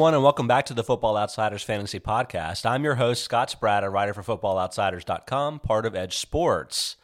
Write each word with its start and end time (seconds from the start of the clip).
everyone, 0.00 0.14
and 0.14 0.22
welcome 0.22 0.48
back 0.48 0.64
to 0.64 0.72
the 0.72 0.82
Football 0.82 1.18
Outsiders 1.18 1.62
Fantasy 1.62 2.00
Podcast. 2.00 2.64
I'm 2.64 2.84
your 2.84 2.94
host, 2.94 3.22
Scott 3.22 3.50
Spratt, 3.50 3.84
a 3.84 3.90
writer 3.90 4.14
for 4.14 4.22
FootballOutsiders.com, 4.22 5.60
part 5.60 5.84
of 5.84 5.92
EdjSports. 5.92 6.96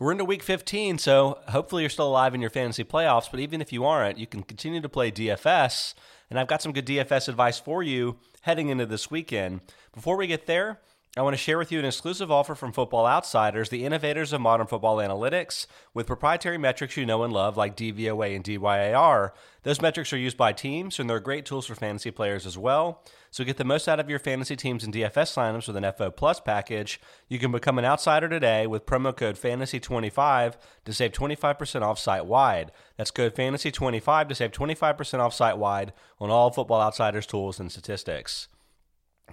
We're 0.00 0.12
into 0.12 0.24
week 0.24 0.42
15, 0.42 0.96
so 0.96 1.38
hopefully 1.48 1.82
you're 1.82 1.90
still 1.90 2.08
alive 2.08 2.34
in 2.34 2.40
your 2.40 2.48
fantasy 2.48 2.82
playoffs, 2.82 3.30
but 3.30 3.40
even 3.40 3.60
if 3.60 3.74
you 3.74 3.84
aren't, 3.84 4.16
you 4.16 4.26
can 4.26 4.42
continue 4.42 4.80
to 4.80 4.88
play 4.88 5.12
DFS, 5.12 5.92
and 6.30 6.40
I've 6.40 6.46
got 6.46 6.62
some 6.62 6.72
good 6.72 6.86
DFS 6.86 7.28
advice 7.28 7.60
for 7.60 7.82
you 7.82 8.16
heading 8.40 8.70
into 8.70 8.86
this 8.86 9.10
weekend. 9.10 9.60
Before 9.92 10.16
we 10.16 10.26
get 10.26 10.46
there, 10.46 10.80
I 11.16 11.22
want 11.22 11.34
to 11.34 11.42
share 11.42 11.58
with 11.58 11.72
you 11.72 11.80
an 11.80 11.84
exclusive 11.84 12.30
offer 12.30 12.54
from 12.54 12.70
Football 12.70 13.04
Outsiders, 13.04 13.68
the 13.68 13.84
innovators 13.84 14.32
of 14.32 14.40
modern 14.40 14.68
football 14.68 14.98
analytics, 14.98 15.66
with 15.92 16.06
proprietary 16.06 16.56
metrics 16.56 16.96
you 16.96 17.04
know 17.04 17.24
and 17.24 17.32
love 17.32 17.56
like 17.56 17.76
DVOA 17.76 18.36
and 18.36 18.44
DYAR. 18.44 19.32
Those 19.64 19.82
metrics 19.82 20.12
are 20.12 20.18
used 20.18 20.36
by 20.36 20.52
teams, 20.52 21.00
and 21.00 21.10
they're 21.10 21.18
great 21.18 21.44
tools 21.44 21.66
for 21.66 21.74
fantasy 21.74 22.12
players 22.12 22.46
as 22.46 22.56
well. 22.56 23.02
So 23.32 23.42
get 23.42 23.56
the 23.56 23.64
most 23.64 23.88
out 23.88 23.98
of 23.98 24.08
your 24.08 24.20
fantasy 24.20 24.54
teams 24.54 24.84
and 24.84 24.94
DFS 24.94 25.34
lineups 25.34 25.66
with 25.66 25.76
an 25.76 25.92
FO 25.98 26.12
Plus 26.12 26.38
package. 26.38 27.00
You 27.28 27.40
can 27.40 27.50
become 27.50 27.80
an 27.80 27.84
outsider 27.84 28.28
today 28.28 28.68
with 28.68 28.86
promo 28.86 29.14
code 29.14 29.34
FANTASY25 29.34 30.54
to 30.84 30.92
save 30.92 31.10
25% 31.10 31.82
off 31.82 31.98
site 31.98 32.26
wide. 32.26 32.70
That's 32.96 33.10
code 33.10 33.34
FANTASY25 33.34 34.28
to 34.28 34.34
save 34.36 34.52
25% 34.52 35.18
off 35.18 35.34
site 35.34 35.58
wide 35.58 35.92
on 36.20 36.30
all 36.30 36.52
Football 36.52 36.80
Outsiders 36.80 37.26
tools 37.26 37.58
and 37.58 37.72
statistics. 37.72 38.46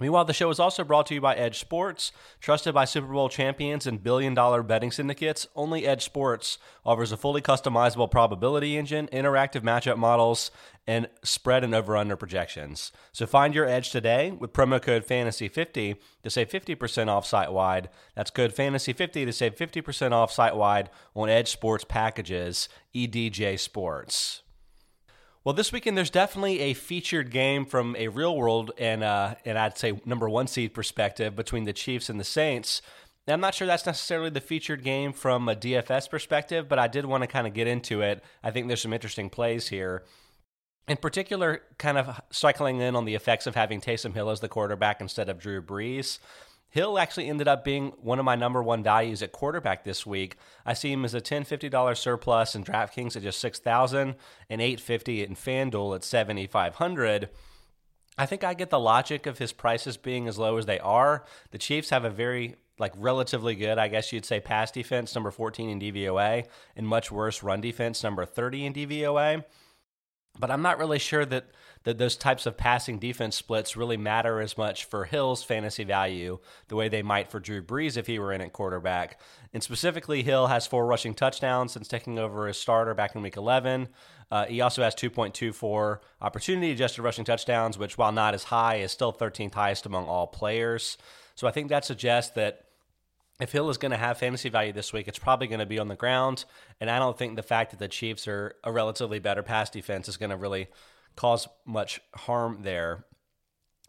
Meanwhile, 0.00 0.26
the 0.26 0.32
show 0.32 0.50
is 0.50 0.60
also 0.60 0.84
brought 0.84 1.06
to 1.06 1.14
you 1.14 1.20
by 1.20 1.34
EdjSports. 1.34 2.12
Trusted 2.40 2.74
by 2.74 2.84
Super 2.84 3.08
Bowl 3.08 3.28
champions 3.28 3.86
and 3.86 4.02
billion 4.02 4.34
dollar 4.34 4.62
betting 4.62 4.90
syndicates, 4.90 5.46
only 5.56 5.82
EdjSports 5.82 6.58
offers 6.84 7.12
a 7.12 7.16
fully 7.16 7.42
customizable 7.42 8.10
probability 8.10 8.76
engine, 8.76 9.08
interactive 9.08 9.62
matchup 9.62 9.96
models, 9.96 10.50
and 10.86 11.08
spread 11.22 11.64
and 11.64 11.74
over 11.74 11.96
under 11.96 12.16
projections. 12.16 12.92
So 13.12 13.26
find 13.26 13.54
your 13.54 13.66
edge 13.66 13.90
today 13.90 14.30
with 14.30 14.52
promo 14.52 14.80
code 14.80 15.06
FANTASY50 15.06 15.96
to 16.22 16.30
save 16.30 16.48
50% 16.48 17.08
off 17.08 17.26
site 17.26 17.52
wide. 17.52 17.90
That's 18.14 18.30
code 18.30 18.54
FANTASY50 18.54 19.26
to 19.26 19.32
save 19.32 19.54
50% 19.54 20.12
off 20.12 20.32
site 20.32 20.56
wide 20.56 20.90
on 21.14 21.28
EdjSports 21.28 21.86
packages, 21.86 22.68
EDJ 22.94 23.58
Sports. 23.58 24.42
Well, 25.48 25.54
this 25.54 25.72
weekend 25.72 25.96
there's 25.96 26.10
definitely 26.10 26.60
a 26.60 26.74
featured 26.74 27.30
game 27.30 27.64
from 27.64 27.96
a 27.96 28.08
real 28.08 28.36
world 28.36 28.70
and 28.76 29.02
uh, 29.02 29.36
and 29.46 29.58
I'd 29.58 29.78
say 29.78 29.98
number 30.04 30.28
one 30.28 30.46
seed 30.46 30.74
perspective 30.74 31.34
between 31.34 31.64
the 31.64 31.72
Chiefs 31.72 32.10
and 32.10 32.20
the 32.20 32.24
Saints. 32.24 32.82
Now, 33.26 33.32
I'm 33.32 33.40
not 33.40 33.54
sure 33.54 33.66
that's 33.66 33.86
necessarily 33.86 34.28
the 34.28 34.42
featured 34.42 34.84
game 34.84 35.14
from 35.14 35.48
a 35.48 35.56
DFS 35.56 36.10
perspective, 36.10 36.68
but 36.68 36.78
I 36.78 36.86
did 36.86 37.06
want 37.06 37.22
to 37.22 37.26
kind 37.26 37.46
of 37.46 37.54
get 37.54 37.66
into 37.66 38.02
it. 38.02 38.22
I 38.42 38.50
think 38.50 38.66
there's 38.66 38.82
some 38.82 38.92
interesting 38.92 39.30
plays 39.30 39.68
here. 39.68 40.04
In 40.86 40.98
particular, 40.98 41.62
kind 41.78 41.96
of 41.96 42.20
cycling 42.30 42.82
in 42.82 42.94
on 42.94 43.06
the 43.06 43.14
effects 43.14 43.46
of 43.46 43.54
having 43.54 43.80
Taysom 43.80 44.12
Hill 44.12 44.28
as 44.28 44.40
the 44.40 44.48
quarterback 44.50 45.00
instead 45.00 45.30
of 45.30 45.38
Drew 45.38 45.62
Brees. 45.62 46.18
Hill 46.70 46.98
actually 46.98 47.28
ended 47.28 47.48
up 47.48 47.64
being 47.64 47.92
one 48.02 48.18
of 48.18 48.24
my 48.24 48.34
number 48.34 48.62
one 48.62 48.82
values 48.82 49.22
at 49.22 49.32
quarterback 49.32 49.84
this 49.84 50.04
week. 50.04 50.36
I 50.66 50.74
see 50.74 50.92
him 50.92 51.04
as 51.04 51.14
a 51.14 51.20
$10, 51.20 51.46
$50 51.46 51.96
surplus 51.96 52.54
in 52.54 52.64
DraftKings 52.64 53.16
at 53.16 53.22
just 53.22 53.40
6000 53.40 54.14
and 54.50 54.60
850 54.60 55.24
in 55.24 55.34
FanDuel 55.34 55.96
at 55.96 56.04
7500 56.04 57.30
I 58.18 58.26
think 58.26 58.42
I 58.42 58.52
get 58.52 58.70
the 58.70 58.80
logic 58.80 59.26
of 59.26 59.38
his 59.38 59.52
prices 59.52 59.96
being 59.96 60.26
as 60.26 60.38
low 60.38 60.56
as 60.56 60.66
they 60.66 60.80
are. 60.80 61.24
The 61.52 61.58
Chiefs 61.58 61.90
have 61.90 62.04
a 62.04 62.10
very 62.10 62.56
like 62.78 62.92
relatively 62.96 63.54
good, 63.54 63.78
I 63.78 63.88
guess 63.88 64.12
you'd 64.12 64.24
say, 64.24 64.40
pass 64.40 64.70
defense, 64.70 65.14
number 65.14 65.30
14 65.30 65.70
in 65.70 65.80
DVOA, 65.80 66.46
and 66.76 66.86
much 66.86 67.10
worse 67.10 67.42
run 67.42 67.60
defense, 67.60 68.02
number 68.02 68.24
30 68.24 68.66
in 68.66 68.72
DVOA. 68.74 69.44
But 70.38 70.50
I'm 70.50 70.62
not 70.62 70.78
really 70.78 70.98
sure 70.98 71.24
that 71.26 71.46
that 71.84 71.98
those 71.98 72.16
types 72.16 72.44
of 72.44 72.56
passing 72.56 72.98
defense 72.98 73.36
splits 73.36 73.76
really 73.76 73.96
matter 73.96 74.40
as 74.40 74.58
much 74.58 74.84
for 74.84 75.04
Hill's 75.04 75.42
fantasy 75.42 75.84
value 75.84 76.38
the 76.68 76.76
way 76.76 76.88
they 76.88 77.02
might 77.02 77.30
for 77.30 77.40
Drew 77.40 77.62
Brees 77.62 77.96
if 77.96 78.06
he 78.06 78.18
were 78.18 78.32
in 78.32 78.40
at 78.40 78.52
quarterback. 78.52 79.18
And 79.54 79.62
specifically, 79.62 80.22
Hill 80.22 80.48
has 80.48 80.66
four 80.66 80.86
rushing 80.86 81.14
touchdowns 81.14 81.72
since 81.72 81.88
taking 81.88 82.18
over 82.18 82.46
as 82.48 82.58
starter 82.58 82.94
back 82.94 83.14
in 83.14 83.22
week 83.22 83.36
11. 83.36 83.88
Uh, 84.30 84.44
he 84.44 84.60
also 84.60 84.82
has 84.82 84.94
2.24 84.94 86.00
opportunity 86.20 86.72
adjusted 86.72 87.02
rushing 87.02 87.24
touchdowns, 87.24 87.78
which, 87.78 87.96
while 87.96 88.12
not 88.12 88.34
as 88.34 88.44
high, 88.44 88.76
is 88.76 88.92
still 88.92 89.12
13th 89.12 89.54
highest 89.54 89.86
among 89.86 90.06
all 90.06 90.26
players. 90.26 90.98
So 91.34 91.46
I 91.46 91.52
think 91.52 91.68
that 91.68 91.84
suggests 91.84 92.32
that 92.32 92.64
if 93.40 93.52
Hill 93.52 93.70
is 93.70 93.78
going 93.78 93.92
to 93.92 93.96
have 93.96 94.18
fantasy 94.18 94.48
value 94.48 94.72
this 94.72 94.92
week, 94.92 95.08
it's 95.08 95.18
probably 95.18 95.46
going 95.46 95.60
to 95.60 95.66
be 95.66 95.78
on 95.78 95.88
the 95.88 95.96
ground. 95.96 96.44
And 96.80 96.90
I 96.90 96.98
don't 96.98 97.16
think 97.16 97.36
the 97.36 97.42
fact 97.42 97.70
that 97.70 97.78
the 97.78 97.88
Chiefs 97.88 98.26
are 98.26 98.54
a 98.64 98.72
relatively 98.72 99.18
better 99.18 99.42
pass 99.42 99.70
defense 99.70 100.08
is 100.08 100.16
going 100.16 100.30
to 100.30 100.36
really 100.36 100.68
cause 101.16 101.48
much 101.64 102.00
harm 102.14 102.62
there. 102.62 103.04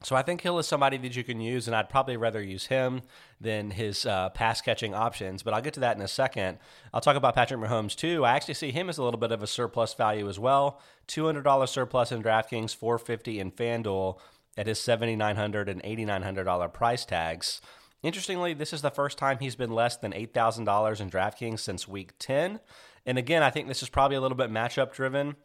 So 0.02 0.16
I 0.16 0.22
think 0.22 0.40
Hill 0.40 0.60
is 0.60 0.68
somebody 0.68 0.96
that 0.98 1.18
you 1.18 1.26
can 1.26 1.42
use, 1.42 1.68
and 1.68 1.76
I'd 1.76 1.90
probably 1.90 2.16
rather 2.16 2.42
use 2.42 2.68
him 2.68 3.02
than 3.42 3.72
his 3.72 4.06
uh, 4.06 4.30
pass 4.30 4.62
catching 4.62 4.94
options. 4.94 5.44
But 5.44 5.54
I'll 5.54 5.62
get 5.62 5.74
to 5.74 5.82
that 5.82 5.98
in 5.98 6.02
a 6.02 6.08
second. 6.08 6.58
I'll 6.94 7.02
talk 7.02 7.18
about 7.18 7.36
Patrick 7.36 7.60
Mahomes 7.60 7.98
too. 7.98 8.24
I 8.24 8.32
actually 8.32 8.54
see 8.54 8.72
him 8.72 8.88
as 8.88 8.98
a 8.98 9.04
little 9.04 9.20
bit 9.20 9.34
of 9.34 9.44
a 9.44 9.48
surplus 9.48 9.94
value 9.94 10.30
as 10.30 10.40
well. 10.40 10.80
Two 11.06 11.26
hundred 11.26 11.44
dollars 11.44 11.72
surplus 11.72 12.14
in 12.14 12.24
DraftKings, 12.24 12.74
four 12.74 12.98
fifty 12.98 13.42
in 13.42 13.52
FanDuel 13.52 14.20
at 14.56 14.68
his 14.68 14.80
seventy 14.80 15.18
nine 15.18 15.36
hundred 15.36 15.68
and 15.68 15.82
eighty 15.84 16.06
nine 16.06 16.22
hundred 16.22 16.46
dollar 16.46 16.70
price 16.70 17.04
tags. 17.04 17.60
Interestingly, 18.02 18.54
this 18.54 18.72
is 18.72 18.82
the 18.82 18.92
first 18.92 19.18
time 19.18 19.40
he's 19.40 19.56
been 19.56 19.72
less 19.72 19.98
than 19.98 20.14
eight 20.14 20.34
thousand 20.34 20.66
dollars 20.66 21.02
in 21.02 21.10
DraftKings 21.10 21.60
since 21.60 21.88
Week 21.88 22.14
ten. 22.18 22.60
And 23.06 23.18
again, 23.18 23.44
I 23.44 23.50
think 23.50 23.68
this 23.68 23.84
is 23.84 23.90
probably 23.90 24.18
a 24.18 24.22
little 24.22 24.38
bit 24.38 24.52
matchup 24.52 24.94
driven 24.94 25.36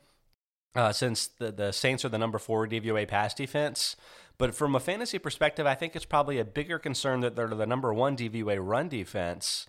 uh, 0.74 0.92
since 0.92 1.26
the, 1.26 1.50
the 1.52 1.72
Saints 1.72 2.04
are 2.04 2.08
the 2.08 2.18
number 2.18 2.38
four 2.38 2.66
DVOA 2.66 3.08
pass 3.08 3.34
defense. 3.34 3.96
But 4.38 4.54
from 4.54 4.74
a 4.74 4.80
fantasy 4.80 5.18
perspective, 5.18 5.66
I 5.66 5.74
think 5.74 5.94
it's 5.94 6.04
probably 6.04 6.38
a 6.38 6.44
bigger 6.44 6.78
concern 6.78 7.20
that 7.20 7.36
they're 7.36 7.48
the 7.48 7.66
number 7.66 7.94
one 7.94 8.16
DVOA 8.16 8.58
run 8.60 8.88
defense 8.88 9.66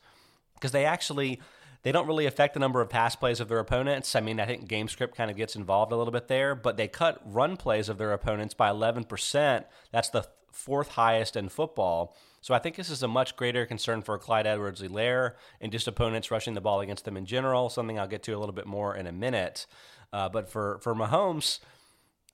because 0.55 0.71
they 0.71 0.85
actually 0.85 1.39
they 1.83 1.91
don't 1.91 2.07
really 2.07 2.25
affect 2.25 2.55
the 2.55 2.59
number 2.59 2.81
of 2.81 2.89
pass 2.89 3.15
plays 3.15 3.39
of 3.39 3.47
their 3.47 3.59
opponents. 3.59 4.15
I 4.15 4.21
mean, 4.21 4.39
I 4.39 4.45
think 4.47 4.67
game 4.67 4.87
script 4.87 5.15
kind 5.15 5.29
of 5.29 5.37
gets 5.37 5.55
involved 5.55 5.91
a 5.91 5.95
little 5.95 6.11
bit 6.11 6.27
there, 6.27 6.55
but 6.55 6.77
they 6.77 6.87
cut 6.87 7.21
run 7.23 7.57
plays 7.57 7.89
of 7.89 7.99
their 7.99 8.11
opponents 8.11 8.55
by 8.55 8.71
11%. 8.71 9.65
That's 9.91 10.09
the 10.09 10.27
fourth 10.55 10.89
highest 10.89 11.35
in 11.35 11.49
football. 11.49 12.15
So 12.41 12.53
I 12.53 12.59
think 12.59 12.75
this 12.75 12.89
is 12.89 13.03
a 13.03 13.07
much 13.07 13.35
greater 13.35 13.65
concern 13.65 14.01
for 14.01 14.17
Clyde 14.17 14.47
Edwards 14.47 14.81
Helaire 14.81 15.33
and 15.59 15.71
just 15.71 15.87
opponents 15.87 16.31
rushing 16.31 16.53
the 16.53 16.61
ball 16.61 16.79
against 16.79 17.03
them 17.03 17.17
in 17.17 17.25
general, 17.25 17.69
something 17.69 17.99
I'll 17.99 18.07
get 18.07 18.23
to 18.23 18.33
a 18.33 18.39
little 18.39 18.53
bit 18.53 18.67
more 18.67 18.95
in 18.95 19.07
a 19.07 19.11
minute. 19.11 19.65
Uh, 20.13 20.29
but 20.29 20.49
for 20.49 20.79
for 20.81 20.95
Mahomes, 20.95 21.59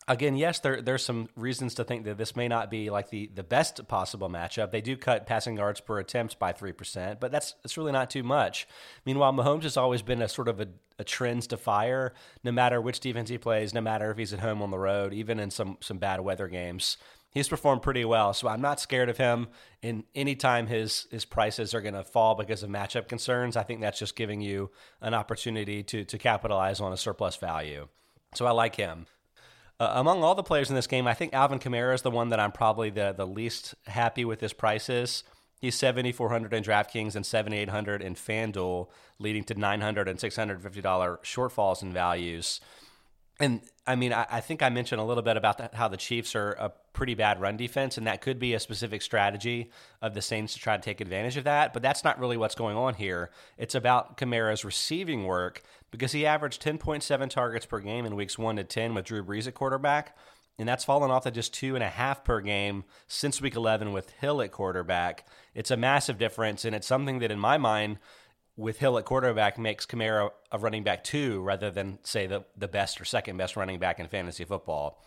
again, 0.08 0.36
yes, 0.36 0.60
there 0.60 0.82
there's 0.82 1.04
some 1.04 1.30
reasons 1.36 1.74
to 1.76 1.84
think 1.84 2.04
that 2.04 2.18
this 2.18 2.36
may 2.36 2.48
not 2.48 2.70
be 2.70 2.90
like 2.90 3.10
the 3.10 3.32
the 3.34 3.44
best 3.44 3.88
possible 3.88 4.30
matchup. 4.30 4.72
They 4.72 4.82
do 4.82 4.98
cut 4.98 5.26
passing 5.26 5.58
yards 5.58 5.80
per 5.80 5.98
attempt 5.98 6.38
by 6.38 6.52
three 6.52 6.74
percent, 6.74 7.20
but 7.20 7.32
that's 7.32 7.56
that's 7.64 7.78
really 7.78 7.94
not 7.94 8.10
too 8.10 8.24
much. 8.24 8.68
Meanwhile, 9.06 9.34
Mahomes 9.34 9.64
has 9.64 9.78
always 9.78 10.02
been 10.02 10.22
a 10.22 10.28
sort 10.28 10.50
of 10.50 10.60
a, 10.60 10.68
a 11.00 11.04
trends 11.04 11.48
to 11.48 11.58
fire, 11.58 12.14
no 12.44 12.52
matter 12.52 12.82
which 12.82 13.00
defense 13.00 13.30
he 13.30 13.38
plays, 13.38 13.74
no 13.74 13.82
matter 13.82 14.12
if 14.12 14.18
he's 14.18 14.34
at 14.34 14.42
home 14.42 14.62
on 14.62 14.72
the 14.72 14.78
road, 14.78 15.14
even 15.14 15.40
in 15.40 15.50
some 15.50 15.78
some 15.80 15.98
bad 15.98 16.20
weather 16.20 16.50
games 16.50 16.98
he's 17.32 17.48
performed 17.48 17.82
pretty 17.82 18.06
well. 18.06 18.34
So 18.34 18.48
I'm 18.48 18.62
not 18.62 18.80
scared 18.80 19.10
of 19.10 19.18
him. 19.18 19.48
In 19.82 20.04
any 20.14 20.36
time 20.36 20.68
his 20.68 21.08
his 21.10 21.26
prices 21.26 21.74
are 21.74 21.82
going 21.82 21.96
to 21.96 22.04
fall 22.04 22.36
because 22.36 22.62
of 22.62 22.70
matchup 22.70 23.08
concerns, 23.08 23.58
I 23.58 23.64
think 23.64 23.82
that's 23.82 24.00
just 24.00 24.16
giving 24.16 24.42
you 24.42 24.70
an 25.02 25.14
opportunity 25.14 25.82
to 25.84 26.06
to 26.06 26.18
capitalize 26.18 26.80
on 26.80 26.94
a 26.94 26.98
surplus 26.98 27.38
value. 27.38 27.88
So 28.36 28.46
I 28.46 28.52
like 28.52 28.76
him. 28.76 29.08
Uh, 29.80 29.94
among 29.96 30.22
all 30.24 30.36
the 30.36 30.44
players 30.44 30.70
in 30.70 30.76
this 30.76 30.86
game, 30.86 31.08
I 31.08 31.16
think 31.16 31.34
Alvin 31.34 31.58
Kamara 31.58 31.96
is 31.96 32.04
the 32.04 32.12
one 32.12 32.30
that 32.30 32.40
I'm 32.40 32.52
probably 32.52 32.92
the 32.92 33.14
the 33.14 33.26
least 33.26 33.74
happy 33.88 34.24
with 34.24 34.42
his 34.42 34.54
prices. 34.54 35.24
He's 35.60 35.76
7,400 35.76 36.54
in 36.56 36.64
DraftKings 36.64 37.16
and 37.16 37.24
7,800 37.24 38.02
in 38.02 38.16
FanDuel, 38.16 38.88
leading 39.20 39.44
to 39.44 39.54
900 39.54 40.08
and 40.08 40.18
$650 40.18 40.60
shortfalls 41.22 41.84
in 41.84 41.94
values. 41.94 42.60
And 43.40 43.62
I 43.86 43.96
mean, 43.96 44.12
I, 44.12 44.26
I, 44.32 44.42
think 44.42 44.64
I 44.64 44.70
mentioned 44.70 45.00
a 45.00 45.04
little 45.04 45.22
bit 45.22 45.38
about 45.38 45.76
how 45.76 45.88
the 45.88 45.98
Chiefs 45.98 46.36
are 46.36 46.74
pretty 46.94 47.14
bad 47.16 47.40
run 47.40 47.58
defense, 47.58 47.98
and 47.98 48.08
that 48.08 48.22
could 48.22 48.40
be 48.40 48.54
a 48.54 48.60
specific 48.60 49.02
strategy 49.02 49.72
of 50.02 50.14
the 50.14 50.22
Saints 50.22 50.54
to 50.54 50.60
try 50.60 50.76
to 50.76 50.84
take 50.84 51.02
advantage 51.02 51.38
of 51.38 51.44
that. 51.46 51.74
But 51.74 51.82
that's 51.82 52.04
not 52.04 52.20
really 52.20 52.38
what's 52.38 52.56
going 52.56 52.78
on 52.78 52.96
here. 52.96 53.32
It's 53.58 53.76
about 53.76 54.18
Kamara's 54.18 54.66
receiving 54.66 55.26
work 55.26 55.64
because 55.90 56.12
he 56.12 56.26
averaged 56.26 56.62
10.7 56.62 57.30
targets 57.30 57.66
per 57.66 57.80
game 57.80 58.06
in 58.06 58.16
weeks 58.16 58.38
1 58.38 58.58
to 58.58 58.64
10 58.64 58.94
with 58.94 59.06
Drew 59.06 59.24
Brees 59.24 59.48
at 59.48 59.56
quarterback. 59.56 60.18
And 60.60 60.68
that's 60.68 60.86
fallen 60.86 61.12
off 61.12 61.24
to 61.24 61.32
just 61.32 61.54
two 61.54 61.76
and 61.76 61.84
a 61.84 61.90
half 61.90 62.24
per 62.24 62.42
game 62.42 62.84
since 63.08 63.42
week 63.42 63.56
11 63.56 63.94
with 63.94 64.12
Hill 64.12 64.42
at 64.42 64.52
quarterback. 64.52 65.26
It's 65.56 65.72
a 65.72 65.78
massive 65.78 66.18
difference, 66.18 66.66
and 66.66 66.76
it's 66.76 66.86
something 66.86 67.20
that, 67.20 67.32
in 67.32 67.40
my 67.40 67.58
mind, 67.58 67.98
with 68.58 68.78
Hill 68.78 68.98
at 68.98 69.06
quarterback 69.06 69.58
makes 69.58 69.86
Kamara 69.86 70.30
a 70.52 70.60
running 70.60 70.84
back 70.84 71.04
two 71.04 71.42
rather 71.42 71.72
than 71.72 72.00
say 72.04 72.28
the 72.28 72.46
the 72.56 72.68
best 72.68 73.02
or 73.02 73.06
second 73.06 73.38
best 73.38 73.56
running 73.56 73.80
back 73.80 74.00
in 74.00 74.08
fantasy 74.08 74.44
football. 74.44 75.02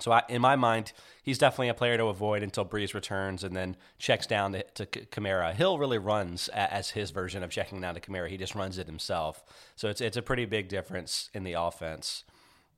So 0.00 0.12
I, 0.12 0.22
in 0.28 0.40
my 0.40 0.56
mind, 0.56 0.92
he's 1.22 1.38
definitely 1.38 1.68
a 1.68 1.74
player 1.74 1.96
to 1.96 2.06
avoid 2.06 2.42
until 2.42 2.64
Brees 2.64 2.94
returns 2.94 3.44
and 3.44 3.54
then 3.54 3.76
checks 3.98 4.26
down 4.26 4.52
to, 4.52 4.62
to 4.62 4.86
Kamara. 4.86 5.54
Hill 5.54 5.78
really 5.78 5.98
runs 5.98 6.48
as 6.48 6.90
his 6.90 7.10
version 7.10 7.42
of 7.42 7.50
checking 7.50 7.80
down 7.80 7.94
to 7.94 8.00
Kamara. 8.00 8.28
He 8.28 8.36
just 8.36 8.54
runs 8.54 8.78
it 8.78 8.86
himself. 8.86 9.44
So 9.76 9.88
it's 9.88 10.00
it's 10.00 10.16
a 10.16 10.22
pretty 10.22 10.44
big 10.44 10.68
difference 10.68 11.30
in 11.34 11.44
the 11.44 11.54
offense. 11.54 12.24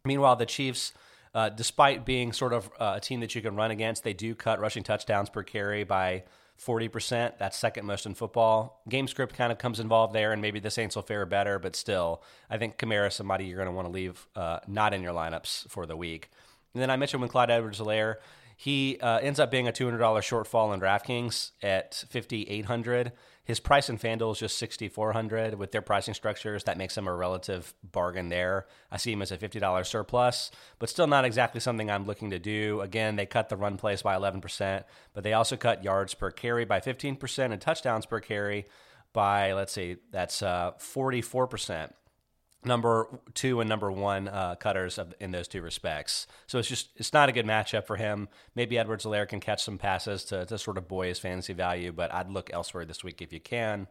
Meanwhile, 0.04 0.36
the 0.36 0.46
Chiefs 0.46 0.92
Uh, 1.34 1.48
despite 1.48 2.04
being 2.04 2.30
sort 2.30 2.52
of 2.52 2.70
uh, 2.78 2.94
a 2.96 3.00
team 3.00 3.20
that 3.20 3.34
you 3.34 3.40
can 3.40 3.56
run 3.56 3.70
against, 3.70 4.04
they 4.04 4.12
do 4.12 4.34
cut 4.34 4.60
rushing 4.60 4.82
touchdowns 4.82 5.30
per 5.30 5.42
carry 5.42 5.82
by 5.82 6.24
40%. 6.58 7.38
That's 7.38 7.56
second 7.56 7.86
most 7.86 8.06
in 8.06 8.14
football. 8.14 8.82
Game 8.88 9.08
script 9.08 9.34
kind 9.34 9.50
of 9.50 9.58
comes 9.58 9.80
involved 9.80 10.14
there, 10.14 10.32
and 10.32 10.40
maybe 10.42 10.60
the 10.60 10.70
Saints 10.70 10.94
will 10.94 11.02
fare 11.02 11.26
better, 11.26 11.58
but 11.58 11.74
still, 11.74 12.22
I 12.50 12.58
think 12.58 12.78
Kamara 12.78 13.08
is 13.08 13.14
somebody 13.14 13.46
you're 13.46 13.56
going 13.56 13.66
to 13.68 13.72
want 13.72 13.88
to 13.88 13.92
leave 13.92 14.26
uh, 14.36 14.60
not 14.66 14.94
in 14.94 15.02
your 15.02 15.14
lineups 15.14 15.68
for 15.68 15.86
the 15.86 15.96
week. 15.96 16.30
And 16.74 16.82
then 16.82 16.90
I 16.90 16.96
mentioned 16.96 17.20
when 17.20 17.30
Clyde 17.30 17.50
Edwards 17.50 17.80
Helaire, 17.80 18.16
he 18.56 18.98
uh, 19.00 19.18
ends 19.18 19.40
up 19.40 19.50
being 19.50 19.68
a 19.68 19.72
$200 19.72 19.98
shortfall 19.98 20.72
in 20.72 20.80
DraftKings 20.80 21.52
at 21.62 22.04
5800 22.10 23.12
his 23.44 23.58
price 23.58 23.88
in 23.88 23.98
FanDuel 23.98 24.32
is 24.32 24.38
just 24.38 24.56
6400 24.58 25.54
with 25.54 25.72
their 25.72 25.82
pricing 25.82 26.14
structures. 26.14 26.62
That 26.64 26.78
makes 26.78 26.96
him 26.96 27.08
a 27.08 27.14
relative 27.14 27.74
bargain 27.82 28.28
there. 28.28 28.66
I 28.90 28.98
see 28.98 29.12
him 29.12 29.22
as 29.22 29.32
a 29.32 29.38
$50 29.38 29.84
surplus, 29.84 30.52
but 30.78 30.88
still 30.88 31.08
not 31.08 31.24
exactly 31.24 31.60
something 31.60 31.90
I'm 31.90 32.06
looking 32.06 32.30
to 32.30 32.38
do. 32.38 32.80
Again, 32.82 33.16
they 33.16 33.26
cut 33.26 33.48
the 33.48 33.56
run 33.56 33.78
place 33.78 34.02
by 34.02 34.14
11%, 34.14 34.84
but 35.12 35.24
they 35.24 35.32
also 35.32 35.56
cut 35.56 35.82
yards 35.82 36.14
per 36.14 36.30
carry 36.30 36.64
by 36.64 36.78
15% 36.78 37.52
and 37.52 37.60
touchdowns 37.60 38.06
per 38.06 38.20
carry 38.20 38.66
by, 39.12 39.52
let's 39.54 39.72
see, 39.72 39.96
that's 40.12 40.40
uh, 40.40 40.72
44% 40.78 41.90
number 42.64 43.08
two 43.34 43.60
and 43.60 43.68
number 43.68 43.90
one 43.90 44.28
uh, 44.28 44.54
cutters 44.56 44.98
of, 44.98 45.14
in 45.20 45.32
those 45.32 45.48
two 45.48 45.62
respects. 45.62 46.26
So 46.46 46.58
it's 46.58 46.68
just 46.68 46.90
it's 46.96 47.12
not 47.12 47.28
a 47.28 47.32
good 47.32 47.46
matchup 47.46 47.86
for 47.86 47.96
him. 47.96 48.28
Maybe 48.54 48.78
Edwards 48.78 49.04
Helaire 49.04 49.28
can 49.28 49.40
catch 49.40 49.62
some 49.62 49.78
passes 49.78 50.24
to, 50.26 50.46
to 50.46 50.58
sort 50.58 50.78
of 50.78 50.88
buoy 50.88 51.08
his 51.08 51.18
fantasy 51.18 51.52
value, 51.52 51.92
but 51.92 52.12
I'd 52.12 52.30
look 52.30 52.50
elsewhere 52.52 52.84
this 52.84 53.02
week 53.02 53.20
if 53.20 53.32
you 53.32 53.40
can. 53.40 53.88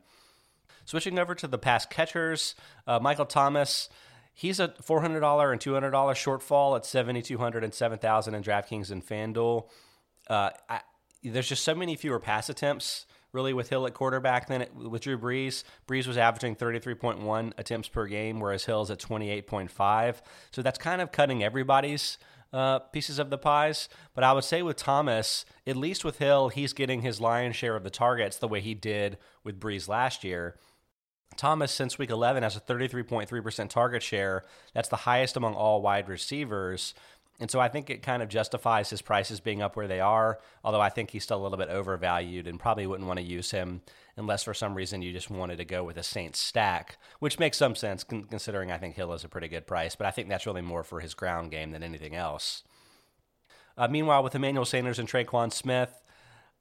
Switching 0.86 1.20
over 1.20 1.36
to 1.36 1.48
the 1.48 1.58
pass 1.58 1.86
catchers, 1.86 2.56
uh, 2.88 3.00
Michael 3.00 3.26
Thomas. 3.26 3.90
He's 4.34 4.60
a 4.60 4.70
$400 4.70 5.52
and 5.52 5.62
$200 5.62 5.92
shortfall 5.92 6.78
at 6.78 6.86
7,200 6.86 7.64
and 7.64 7.74
7,000 7.74 8.34
in 8.34 8.42
DraftKings 8.42 8.90
and 8.90 9.06
FanDuel. 9.06 9.68
Uh, 10.28 10.52
I, 10.70 10.82
there's 11.22 11.50
just 11.50 11.64
so 11.64 11.76
many 11.76 11.96
fewer 11.96 12.20
pass 12.20 12.50
attempts 12.50 13.06
really 13.34 13.54
with 13.54 13.70
Hill 13.70 13.88
at 13.88 13.94
quarterback 13.94 14.48
Then 14.48 14.62
it, 14.64 14.76
with 14.76 15.04
Drew 15.04 15.18
Brees. 15.18 15.64
Brees 15.88 16.08
was 16.08 16.18
averaging 16.18 16.56
33.1 16.56 17.54
attempts 17.58 17.88
per 17.88 18.08
game, 18.08 18.40
whereas 18.40 18.66
Hill's 18.66 18.92
at 18.92 19.00
28.5. 19.00 20.22
So 20.52 20.62
that's 20.62 20.80
kind 20.80 21.02
of 21.02 21.12
cutting 21.12 21.44
everybody's 21.44 22.18
uh, 22.54 22.80
pieces 22.80 23.20
of 23.20 23.30
the 23.30 23.38
pies. 23.38 23.88
But 24.14 24.24
I 24.24 24.34
would 24.34 24.44
say 24.44 24.62
with 24.62 24.78
Thomas, 24.78 25.46
at 25.66 25.78
least 25.78 26.04
with 26.04 26.18
Hill, 26.18 26.50
he's 26.50 26.74
getting 26.74 27.02
his 27.02 27.22
lion's 27.22 27.56
share 27.56 27.76
of 27.76 27.84
the 27.84 27.90
targets 27.90 28.38
the 28.38 28.48
way 28.48 28.62
he 28.62 28.74
did 28.74 29.18
with 29.44 29.60
Brees 29.60 29.88
last 29.88 30.24
year. 30.24 30.58
Thomas, 31.38 31.72
since 31.72 31.98
week 31.98 32.10
11, 32.10 32.44
has 32.44 32.58
a 32.58 32.60
33.3% 32.60 33.70
target 33.70 34.04
share. 34.04 34.44
That's 34.74 34.90
the 34.90 34.98
highest 34.98 35.38
among 35.38 35.54
all 35.54 35.82
wide 35.82 36.10
receivers. 36.10 36.94
And 37.42 37.50
so 37.50 37.60
I 37.60 37.70
think 37.70 37.90
it 37.90 38.04
kind 38.04 38.22
of 38.22 38.30
justifies 38.30 38.92
his 38.92 39.02
prices 39.02 39.40
being 39.40 39.64
up 39.64 39.76
where 39.76 39.88
they 39.88 40.00
are, 40.00 40.40
although 40.64 40.80
I 40.80 40.90
think 40.90 41.10
he's 41.10 41.24
still 41.24 41.42
a 41.42 41.44
little 41.44 41.58
bit 41.58 41.70
overvalued 41.70 42.46
and 42.46 42.60
probably 42.60 42.86
wouldn't 42.86 43.08
want 43.08 43.18
to 43.18 43.26
use 43.26 43.50
him 43.50 43.82
unless 44.16 44.44
for 44.44 44.54
some 44.54 44.76
reason 44.76 45.02
you 45.02 45.12
just 45.12 45.32
wanted 45.32 45.58
to 45.58 45.66
go 45.66 45.84
with 45.84 45.98
a 45.98 46.04
Saints 46.04 46.40
stack, 46.40 47.00
which 47.18 47.40
makes 47.40 47.58
some 47.58 47.74
sense 47.74 48.04
considering 48.04 48.72
I 48.72 48.78
think 48.78 48.94
Hill 48.94 49.12
is 49.14 49.24
a 49.24 49.28
pretty 49.28 49.48
good 49.48 49.66
price, 49.66 49.96
but 49.96 50.06
I 50.06 50.12
think 50.12 50.30
that's 50.30 50.46
really 50.46 50.62
more 50.62 50.84
for 50.84 51.00
his 51.00 51.16
ground 51.16 51.50
game 51.50 51.72
than 51.72 51.82
anything 51.82 52.16
else. 52.16 52.62
Uh, 53.76 53.88
meanwhile, 53.88 54.22
with 54.22 54.36
Emmanuel 54.36 54.64
Sanders 54.64 55.00
and 55.00 55.10
Tre'Quan 55.10 55.52
Smith, 55.52 55.92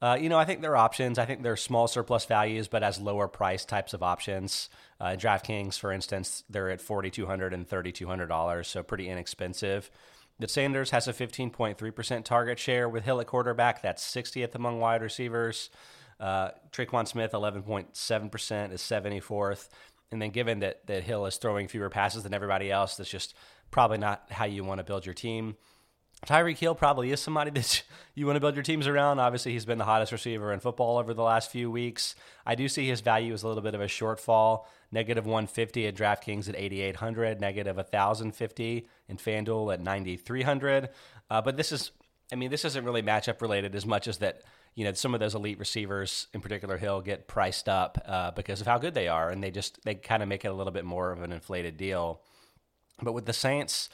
uh, 0.01 0.17
you 0.19 0.29
know, 0.29 0.39
I 0.39 0.45
think 0.45 0.61
they're 0.61 0.75
options. 0.75 1.19
I 1.19 1.25
think 1.25 1.43
they're 1.43 1.57
small 1.57 1.87
surplus 1.87 2.25
values, 2.25 2.67
but 2.67 2.81
as 2.81 2.99
lower 2.99 3.27
price 3.27 3.65
types 3.65 3.93
of 3.93 4.01
options. 4.01 4.67
Uh, 4.99 5.09
DraftKings, 5.09 5.77
for 5.77 5.91
instance, 5.91 6.43
they're 6.49 6.71
at 6.71 6.79
$4,200 6.79 7.53
and 7.53 7.69
$3,200, 7.69 8.65
so 8.65 8.81
pretty 8.81 9.09
inexpensive 9.09 9.91
that 10.41 10.49
Sanders 10.49 10.91
has 10.91 11.07
a 11.07 11.13
15.3% 11.13 12.23
target 12.23 12.59
share 12.59 12.89
with 12.89 13.03
Hill 13.03 13.21
at 13.21 13.27
quarterback. 13.27 13.81
That's 13.81 14.03
60th 14.03 14.55
among 14.55 14.79
wide 14.79 15.01
receivers. 15.01 15.69
Uh, 16.19 16.51
Tre'Quan 16.71 17.07
Smith, 17.07 17.31
11.7%, 17.31 18.71
is 18.71 18.81
74th. 18.81 19.69
And 20.11 20.21
then 20.21 20.31
given 20.31 20.59
that, 20.59 20.85
that 20.87 21.03
Hill 21.03 21.25
is 21.25 21.37
throwing 21.37 21.67
fewer 21.67 21.89
passes 21.89 22.23
than 22.23 22.33
everybody 22.33 22.69
else, 22.69 22.95
that's 22.97 23.09
just 23.09 23.33
probably 23.71 23.97
not 23.97 24.25
how 24.29 24.45
you 24.45 24.63
want 24.63 24.79
to 24.79 24.83
build 24.83 25.05
your 25.05 25.15
team. 25.15 25.55
Tyreek 26.25 26.59
Hill 26.59 26.75
probably 26.75 27.11
is 27.11 27.19
somebody 27.19 27.49
that 27.59 27.83
you 28.13 28.25
want 28.25 28.35
to 28.35 28.39
build 28.39 28.55
your 28.55 28.63
teams 28.63 28.87
around. 28.87 29.19
Obviously, 29.19 29.53
he's 29.53 29.65
been 29.65 29.77
the 29.77 29.85
hottest 29.85 30.11
receiver 30.11 30.53
in 30.53 30.59
football 30.59 30.97
over 30.97 31.13
the 31.13 31.23
last 31.23 31.51
few 31.51 31.71
weeks. 31.71 32.15
I 32.45 32.55
do 32.55 32.67
see 32.67 32.87
his 32.87 33.01
value 33.01 33.33
as 33.33 33.43
a 33.43 33.47
little 33.47 33.63
bit 33.63 33.75
of 33.75 33.81
a 33.81 33.87
shortfall. 33.87 34.65
Negative 34.91 35.25
150 35.25 35.87
at 35.87 35.95
DraftKings 35.95 36.49
at 36.49 36.55
8,800, 36.55 37.39
negative 37.39 37.77
1,050 37.77 38.87
in 39.07 39.17
FanDuel 39.17 39.73
at 39.73 39.81
9,300. 39.81 40.89
Uh, 41.29 41.41
but 41.41 41.55
this 41.55 41.71
is, 41.71 41.91
I 42.31 42.35
mean, 42.35 42.51
this 42.51 42.65
isn't 42.65 42.83
really 42.83 43.01
matchup 43.01 43.41
related 43.41 43.73
as 43.73 43.85
much 43.85 44.07
as 44.07 44.17
that, 44.17 44.41
you 44.75 44.83
know, 44.83 44.91
some 44.91 45.13
of 45.13 45.21
those 45.21 45.33
elite 45.33 45.59
receivers, 45.59 46.27
in 46.33 46.41
particular 46.41 46.77
Hill, 46.77 47.01
get 47.01 47.27
priced 47.27 47.69
up 47.69 47.97
uh, 48.05 48.31
because 48.31 48.59
of 48.59 48.67
how 48.67 48.77
good 48.77 48.93
they 48.93 49.07
are. 49.07 49.29
And 49.29 49.41
they 49.41 49.49
just, 49.49 49.83
they 49.85 49.95
kind 49.95 50.21
of 50.21 50.27
make 50.27 50.43
it 50.43 50.49
a 50.49 50.53
little 50.53 50.73
bit 50.73 50.85
more 50.85 51.11
of 51.11 51.21
an 51.21 51.31
inflated 51.31 51.77
deal. 51.77 52.21
But 53.01 53.13
with 53.13 53.25
the 53.25 53.33
Saints, 53.33 53.89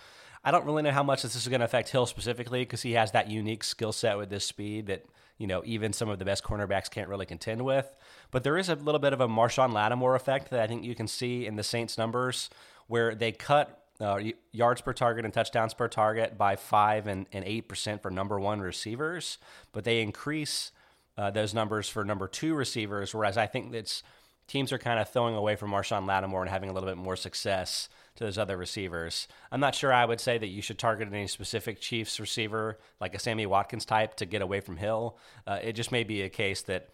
I 0.48 0.52
don't 0.52 0.64
really 0.64 0.82
know 0.82 0.92
how 0.92 1.04
much 1.04 1.24
this 1.24 1.36
is 1.36 1.46
going 1.50 1.60
to 1.60 1.66
affect 1.66 1.90
Hill 1.90 2.06
specifically 2.06 2.62
because 2.62 2.82
he 2.82 2.94
has 2.94 3.12
that 3.12 3.30
unique 3.30 3.66
skill 3.66 3.92
set 3.92 4.18
with 4.18 4.30
this 4.30 4.46
speed 4.46 4.88
that 4.88 5.04
you 5.38 5.46
know 5.46 5.62
even 5.66 5.92
some 5.92 6.08
of 6.08 6.20
the 6.20 6.24
best 6.24 6.42
cornerbacks 6.42 6.90
can't 6.90 7.10
really 7.10 7.26
contend 7.26 7.66
with. 7.66 7.98
But 8.32 8.46
there 8.46 8.58
is 8.58 8.70
a 8.70 8.76
little 8.76 9.00
bit 9.00 9.12
of 9.12 9.20
a 9.20 9.28
Marshon 9.28 9.74
Lattimore 9.74 10.16
effect 10.16 10.50
that 10.52 10.62
I 10.62 10.68
think 10.68 10.86
you 10.86 10.96
can 10.96 11.10
see 11.10 11.46
in 11.46 11.58
the 11.58 11.64
Saints' 11.64 11.98
numbers 11.98 12.50
where 12.88 13.14
they 13.14 13.34
cut 13.34 13.84
uh, 14.00 14.22
yards 14.54 14.80
per 14.80 14.94
target 14.94 15.26
and 15.26 15.34
touchdowns 15.34 15.74
per 15.74 15.90
target 15.90 16.38
by 16.38 16.56
five 16.56 17.08
and 17.08 17.28
eight 17.34 17.68
percent 17.68 18.02
for 18.02 18.10
number 18.10 18.40
one 18.40 18.62
receivers, 18.62 19.40
but 19.74 19.84
they 19.84 20.02
increase 20.02 20.72
uh, 21.18 21.30
those 21.30 21.54
numbers 21.54 21.90
for 21.90 22.06
number 22.06 22.26
two 22.26 22.56
receivers. 22.56 23.14
Whereas 23.14 23.36
I 23.36 23.48
think 23.48 23.74
that's 23.74 24.02
teams 24.48 24.72
are 24.72 24.78
kind 24.78 25.00
of 25.00 25.10
throwing 25.10 25.36
away 25.36 25.56
from 25.56 25.72
Marshon 25.72 26.08
Lattimore 26.08 26.42
and 26.42 26.50
having 26.50 26.70
a 26.70 26.74
little 26.74 26.90
bit 26.90 26.98
more 26.98 27.16
success 27.16 27.90
to 28.16 28.24
those 28.24 28.38
other 28.38 28.58
receivers. 28.58 29.28
I'm 29.52 29.60
not 29.60 29.76
sure 29.76 29.94
I 29.94 30.06
would 30.06 30.20
say 30.20 30.38
that 30.38 30.48
you 30.48 30.62
should 30.62 30.80
target 30.80 31.10
any 31.12 31.28
specific 31.28 31.80
Chiefs 31.80 32.20
receiver, 32.20 32.80
like 33.00 33.14
a 33.14 33.20
Sammy 33.20 33.46
Watkins 33.46 33.86
type, 33.86 34.16
to 34.16 34.26
get 34.26 34.42
away 34.42 34.60
from 34.60 34.78
Hill. 34.78 35.18
Uh, 35.46 35.60
it 35.62 35.74
just 35.74 35.92
may 35.92 36.04
be 36.04 36.22
a 36.22 36.30
case 36.30 36.62
that 36.64 36.90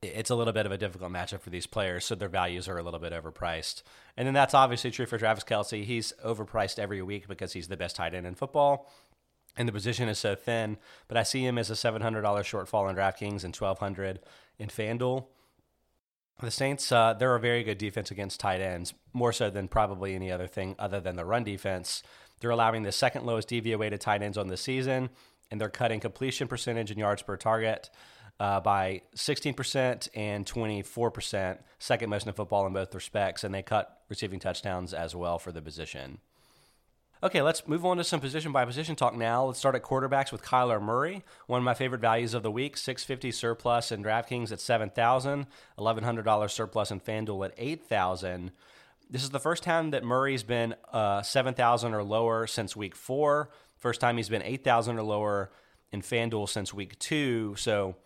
it's 0.00 0.30
a 0.30 0.36
little 0.36 0.52
bit 0.52 0.66
of 0.66 0.70
a 0.70 0.78
difficult 0.78 1.10
matchup 1.10 1.40
for 1.40 1.50
these 1.50 1.66
players, 1.66 2.04
so 2.04 2.14
their 2.14 2.28
values 2.28 2.68
are 2.68 2.78
a 2.78 2.82
little 2.82 3.00
bit 3.00 3.12
overpriced. 3.12 3.82
And 4.16 4.26
then 4.26 4.34
that's 4.34 4.54
obviously 4.54 4.90
true 4.90 5.06
for 5.06 5.18
Travis 5.18 5.44
Kelce. 5.44 5.84
He's 5.84 6.12
overpriced 6.24 6.78
every 6.78 7.02
week 7.02 7.26
because 7.26 7.52
he's 7.52 7.68
the 7.68 7.76
best 7.76 7.96
tight 7.96 8.14
end 8.14 8.26
in 8.26 8.34
football. 8.34 8.88
And 9.56 9.66
the 9.66 9.72
position 9.72 10.08
is 10.08 10.20
so 10.20 10.36
thin, 10.36 10.76
but 11.08 11.16
I 11.16 11.24
see 11.24 11.44
him 11.44 11.58
as 11.58 11.68
a 11.68 11.74
$700 11.74 12.00
shortfall 12.22 12.88
in 12.88 12.94
DraftKings 12.94 13.42
and 13.42 13.56
1200 13.56 14.20
in 14.60 14.68
FanDuel. 14.68 15.24
The 16.40 16.50
Saints, 16.52 16.92
uh, 16.92 17.14
they're 17.14 17.34
a 17.34 17.40
very 17.40 17.64
good 17.64 17.78
defense 17.78 18.12
against 18.12 18.38
tight 18.38 18.60
ends, 18.60 18.94
more 19.12 19.32
so 19.32 19.50
than 19.50 19.66
probably 19.66 20.14
any 20.14 20.30
other 20.30 20.46
thing 20.46 20.76
other 20.78 21.00
than 21.00 21.16
the 21.16 21.24
run 21.24 21.42
defense. 21.42 22.04
They're 22.40 22.50
allowing 22.50 22.84
the 22.84 22.92
second 22.92 23.26
lowest 23.26 23.48
DVOA 23.48 23.90
to 23.90 23.98
tight 23.98 24.22
ends 24.22 24.38
on 24.38 24.46
the 24.46 24.56
season, 24.56 25.10
and 25.50 25.60
they're 25.60 25.68
cutting 25.68 25.98
completion 25.98 26.46
percentage 26.46 26.92
and 26.92 27.00
yards 27.00 27.22
per 27.22 27.36
target 27.36 27.90
uh, 28.38 28.60
by 28.60 29.02
16% 29.16 30.08
and 30.14 30.46
24%, 30.46 31.58
second 31.80 32.10
most 32.10 32.26
in 32.28 32.32
football 32.32 32.66
in 32.68 32.72
both 32.72 32.94
respects, 32.94 33.42
and 33.42 33.52
they 33.52 33.62
cut 33.62 34.02
receiving 34.08 34.38
touchdowns 34.38 34.94
as 34.94 35.16
well 35.16 35.40
for 35.40 35.50
the 35.50 35.60
position. 35.60 36.18
Okay, 37.20 37.42
let's 37.42 37.66
move 37.66 37.84
on 37.84 37.96
to 37.96 38.04
some 38.04 38.20
position 38.20 38.52
by 38.52 38.64
position 38.64 38.94
talk 38.94 39.16
now. 39.16 39.46
Let's 39.46 39.58
start 39.58 39.74
at 39.74 39.82
quarterbacks 39.82 40.30
with 40.30 40.44
Kyler 40.44 40.80
Murray, 40.80 41.24
one 41.48 41.58
of 41.58 41.64
my 41.64 41.74
favorite 41.74 42.00
values 42.00 42.32
of 42.32 42.44
the 42.44 42.50
week, 42.50 42.76
650 42.76 43.32
surplus 43.32 43.90
in 43.90 44.04
DraftKings 44.04 44.52
at 44.52 44.60
7,000, 44.60 45.46
$1,100 45.76 46.50
surplus 46.50 46.92
in 46.92 47.00
FanDuel 47.00 47.46
at 47.46 47.54
8,000. 47.58 48.52
This 49.10 49.24
is 49.24 49.30
the 49.30 49.40
first 49.40 49.64
time 49.64 49.90
that 49.90 50.04
Murray's 50.04 50.44
been 50.44 50.76
uh, 50.92 51.22
7,000 51.22 51.92
or 51.92 52.04
lower 52.04 52.46
since 52.46 52.76
week 52.76 52.94
4. 52.94 53.50
First 53.76 54.00
time 54.00 54.16
he's 54.16 54.28
been 54.28 54.42
8,000 54.42 54.96
or 54.96 55.02
lower 55.02 55.50
in 55.90 56.02
FanDuel 56.02 56.48
since 56.48 56.72
week 56.72 56.96
2. 57.00 57.56
So 57.56 57.96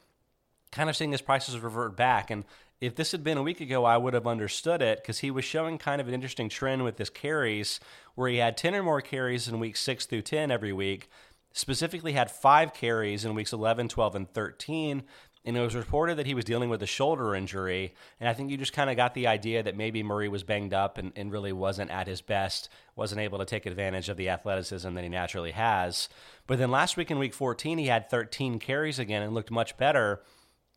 kind 0.71 0.88
of 0.88 0.97
seeing 0.97 1.12
his 1.12 1.21
prices 1.21 1.59
revert 1.59 1.99
back 1.99 2.31
and 2.31 2.45
if 2.82 2.96
this 2.96 3.12
had 3.12 3.22
been 3.22 3.38
a 3.38 3.44
week 3.44 3.60
ago, 3.60 3.84
I 3.84 3.96
would 3.96 4.12
have 4.12 4.26
understood 4.26 4.82
it 4.82 5.00
because 5.00 5.20
he 5.20 5.30
was 5.30 5.44
showing 5.44 5.78
kind 5.78 6.00
of 6.00 6.08
an 6.08 6.14
interesting 6.14 6.48
trend 6.48 6.82
with 6.82 6.98
his 6.98 7.10
carries 7.10 7.78
where 8.16 8.28
he 8.28 8.38
had 8.38 8.56
10 8.56 8.74
or 8.74 8.82
more 8.82 9.00
carries 9.00 9.46
in 9.46 9.60
weeks 9.60 9.78
6 9.82 10.06
through 10.06 10.22
10 10.22 10.50
every 10.50 10.72
week, 10.72 11.08
specifically 11.52 12.14
had 12.14 12.28
five 12.28 12.74
carries 12.74 13.24
in 13.24 13.36
weeks 13.36 13.52
11, 13.52 13.86
12, 13.86 14.16
and 14.16 14.28
13. 14.34 15.04
And 15.44 15.56
it 15.56 15.60
was 15.60 15.76
reported 15.76 16.18
that 16.18 16.26
he 16.26 16.34
was 16.34 16.44
dealing 16.44 16.70
with 16.70 16.82
a 16.82 16.86
shoulder 16.86 17.36
injury. 17.36 17.94
And 18.18 18.28
I 18.28 18.34
think 18.34 18.50
you 18.50 18.56
just 18.56 18.72
kind 18.72 18.90
of 18.90 18.96
got 18.96 19.14
the 19.14 19.28
idea 19.28 19.62
that 19.62 19.76
maybe 19.76 20.02
Murray 20.02 20.28
was 20.28 20.42
banged 20.42 20.74
up 20.74 20.98
and, 20.98 21.12
and 21.14 21.30
really 21.30 21.52
wasn't 21.52 21.92
at 21.92 22.08
his 22.08 22.20
best, 22.20 22.68
wasn't 22.96 23.20
able 23.20 23.38
to 23.38 23.44
take 23.44 23.64
advantage 23.64 24.08
of 24.08 24.16
the 24.16 24.28
athleticism 24.28 24.92
that 24.92 25.04
he 25.04 25.08
naturally 25.08 25.52
has. 25.52 26.08
But 26.48 26.58
then 26.58 26.72
last 26.72 26.96
week 26.96 27.12
in 27.12 27.20
week 27.20 27.34
14, 27.34 27.78
he 27.78 27.86
had 27.86 28.10
13 28.10 28.58
carries 28.58 28.98
again 28.98 29.22
and 29.22 29.34
looked 29.34 29.52
much 29.52 29.76
better. 29.76 30.22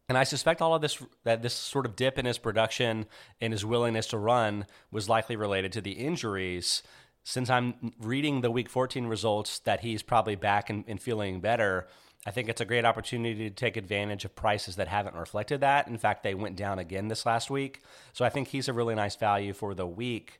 And 0.07 0.17
I 0.17 0.24
suspect 0.24 0.62
all 0.62 0.75
of 0.75 0.81
this, 0.81 1.01
that 1.24 1.41
this 1.41 1.53
sort 1.53 1.85
of 1.85 1.95
dip 1.95 2.19
in 2.19 2.25
his 2.25 2.38
production 2.38 3.07
and 3.41 3.51
his 3.51 3.65
willingness 3.65 4.07
to 4.07 4.17
run 4.17 4.65
was 4.91 5.09
likely 5.09 5.35
related 5.35 5.71
to 5.74 5.81
the 5.81 5.93
injuries. 5.93 6.83
since 7.24 7.50
I'm 7.50 7.93
reading 8.00 8.41
the 8.41 8.51
week 8.51 8.69
14 8.69 9.07
results 9.07 9.57
that 9.59 9.79
he's 9.79 10.03
probably 10.03 10.35
back 10.35 10.69
and, 10.69 10.83
and 10.88 11.01
feeling 11.01 11.41
better, 11.41 11.88
I 12.24 12.31
think 12.31 12.50
it's 12.50 12.62
a 12.62 12.65
great 12.65 12.85
opportunity 12.85 13.50
to 13.50 13.55
take 13.55 13.77
advantage 13.77 14.25
of 14.25 14.35
prices 14.35 14.75
that 14.75 14.88
haven't 14.88 15.15
reflected 15.15 15.62
that. 15.62 15.88
In 15.88 15.97
fact, 15.97 16.21
they 16.21 16.35
went 16.35 16.55
down 16.55 16.77
again 16.77 17.07
this 17.07 17.25
last 17.25 17.50
week. 17.50 17.81
So 18.13 18.25
I 18.25 18.29
think 18.29 18.50
he's 18.50 18.67
a 18.67 18.74
really 18.74 18.95
nice 18.95 19.15
value 19.15 19.53
for 19.53 19.74
the 19.74 19.88
week. 19.88 20.39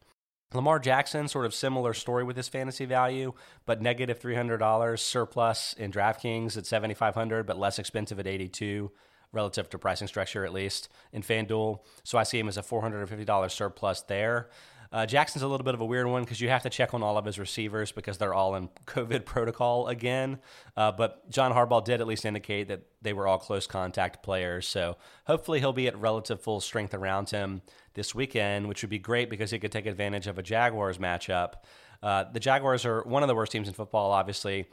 Lamar 0.54 0.80
Jackson, 0.80 1.28
sort 1.28 1.46
of 1.46 1.54
similar 1.54 1.94
story 1.94 2.24
with 2.24 2.38
his 2.38 2.48
fantasy 2.48 2.86
value, 2.86 3.34
but 3.66 3.82
negative 3.82 4.20
$300 4.20 5.00
surplus 5.00 5.74
in 5.74 5.92
DraftKings 5.92 6.56
at 6.56 6.66
7500 6.66 7.46
but 7.46 7.58
less 7.58 7.80
expensive 7.80 8.20
at 8.20 8.28
82 8.28 8.92
relative 9.36 9.70
to 9.70 9.78
pricing 9.78 10.08
structure, 10.08 10.46
at 10.46 10.54
least 10.54 10.90
in 11.12 11.22
FanDuel. 11.22 11.80
So 12.04 12.18
I 12.18 12.24
see 12.24 12.40
him 12.40 12.48
as 12.48 12.58
a 12.58 12.64
$450 12.64 13.52
surplus 13.52 14.02
there. 14.02 14.50
Uh, 14.92 15.06
Jackson's 15.06 15.44
a 15.44 15.48
little 15.48 15.66
bit 15.66 15.74
of 15.74 15.82
a 15.82 15.86
weird 15.86 16.08
one 16.08 16.24
because 16.24 16.40
you 16.40 16.48
have 16.48 16.64
to 16.64 16.70
check 16.70 16.94
on 16.94 17.04
all 17.04 17.18
of 17.18 17.26
his 17.26 17.38
receivers 17.38 17.92
because 17.92 18.18
they're 18.18 18.34
all 18.34 18.56
in 18.56 18.70
COVID 18.86 19.26
protocol 19.26 19.88
again. 19.88 20.40
Uh, 20.78 20.92
but 20.92 21.30
John 21.30 21.52
Harbaugh 21.52 21.84
did 21.84 22.00
at 22.00 22.08
least 22.08 22.24
indicate 22.24 22.70
that 22.70 22.82
they 23.02 23.12
were 23.12 23.28
all 23.28 23.38
close 23.38 23.68
contact 23.68 24.24
players. 24.24 24.68
So 24.68 24.96
hopefully 25.26 25.60
he'll 25.60 25.74
be 25.74 25.88
at 25.88 26.00
relative 26.00 26.40
full 26.40 26.62
strength 26.62 26.94
around 26.94 27.30
him 27.30 27.62
this 27.94 28.16
weekend, 28.16 28.70
which 28.70 28.84
would 28.84 28.90
be 28.90 29.00
great 29.00 29.30
because 29.30 29.52
he 29.52 29.60
could 29.60 29.72
take 29.72 29.86
advantage 29.86 30.28
of 30.28 30.38
a 30.38 30.44
Jaguars 30.44 30.98
matchup. 30.98 31.56
Uh, 32.02 32.26
the 32.32 32.40
Jaguars 32.40 32.86
are 32.86 33.02
one 33.04 33.24
of 33.24 33.28
the 33.28 33.36
worst 33.36 33.52
teams 33.52 33.68
in 33.68 33.74
football, 33.74 34.12
obviously 34.12 34.68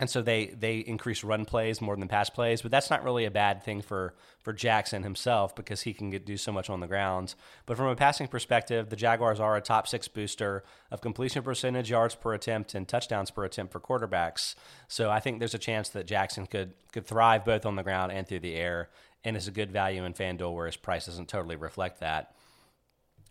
and 0.00 0.10
so 0.10 0.22
they 0.22 0.46
they 0.46 0.78
increase 0.78 1.22
run 1.22 1.44
plays 1.44 1.80
more 1.80 1.96
than 1.96 2.08
pass 2.08 2.28
plays, 2.28 2.62
but 2.62 2.70
that's 2.70 2.90
not 2.90 3.04
really 3.04 3.24
a 3.24 3.30
bad 3.30 3.62
thing 3.62 3.80
for 3.80 4.14
for 4.40 4.52
Jackson 4.52 5.02
himself 5.04 5.54
because 5.54 5.82
he 5.82 5.94
can 5.94 6.10
get, 6.10 6.26
do 6.26 6.36
so 6.36 6.50
much 6.50 6.68
on 6.68 6.80
the 6.80 6.86
ground. 6.86 7.34
But 7.64 7.76
from 7.76 7.86
a 7.86 7.96
passing 7.96 8.26
perspective, 8.26 8.90
the 8.90 8.96
Jaguars 8.96 9.38
are 9.38 9.56
a 9.56 9.60
top 9.60 9.86
six 9.86 10.08
booster 10.08 10.64
of 10.90 11.00
completion 11.00 11.42
percentage, 11.42 11.90
yards 11.90 12.14
per 12.16 12.34
attempt, 12.34 12.74
and 12.74 12.88
touchdowns 12.88 13.30
per 13.30 13.44
attempt 13.44 13.72
for 13.72 13.80
quarterbacks. 13.80 14.56
So 14.88 15.10
I 15.10 15.20
think 15.20 15.38
there's 15.38 15.54
a 15.54 15.58
chance 15.58 15.88
that 15.90 16.06
Jackson 16.06 16.46
could 16.46 16.72
could 16.92 17.06
thrive 17.06 17.44
both 17.44 17.64
on 17.64 17.76
the 17.76 17.84
ground 17.84 18.10
and 18.10 18.26
through 18.26 18.40
the 18.40 18.56
air, 18.56 18.90
and 19.22 19.36
is 19.36 19.46
a 19.46 19.52
good 19.52 19.70
value 19.70 20.04
in 20.04 20.12
FanDuel 20.12 20.54
where 20.54 20.66
his 20.66 20.76
price 20.76 21.06
doesn't 21.06 21.28
totally 21.28 21.56
reflect 21.56 22.00
that. 22.00 22.34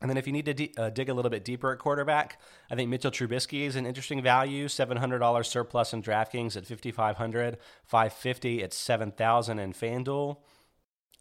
And 0.04 0.10
then 0.10 0.18
if 0.18 0.28
you 0.28 0.34
need 0.34 0.46
to 0.46 0.76
uh, 0.76 0.90
dig 0.90 1.08
a 1.08 1.14
little 1.14 1.32
bit 1.32 1.46
deeper 1.46 1.72
at 1.72 1.80
quarterback, 1.80 2.38
I 2.70 2.76
think 2.76 2.90
Mitchell 2.90 3.10
Trubisky 3.10 3.66
is 3.66 3.78
an 3.78 3.86
interesting 3.86 4.22
value. 4.22 4.68
$700 4.68 5.46
surplus 5.46 5.94
in 5.94 6.04
DraftKings 6.04 6.58
at 6.58 6.68
5500 6.68 7.58
550 7.86 8.64
at 8.64 8.74
7000 8.74 9.60
in 9.60 9.72
FanDuel. 9.72 10.38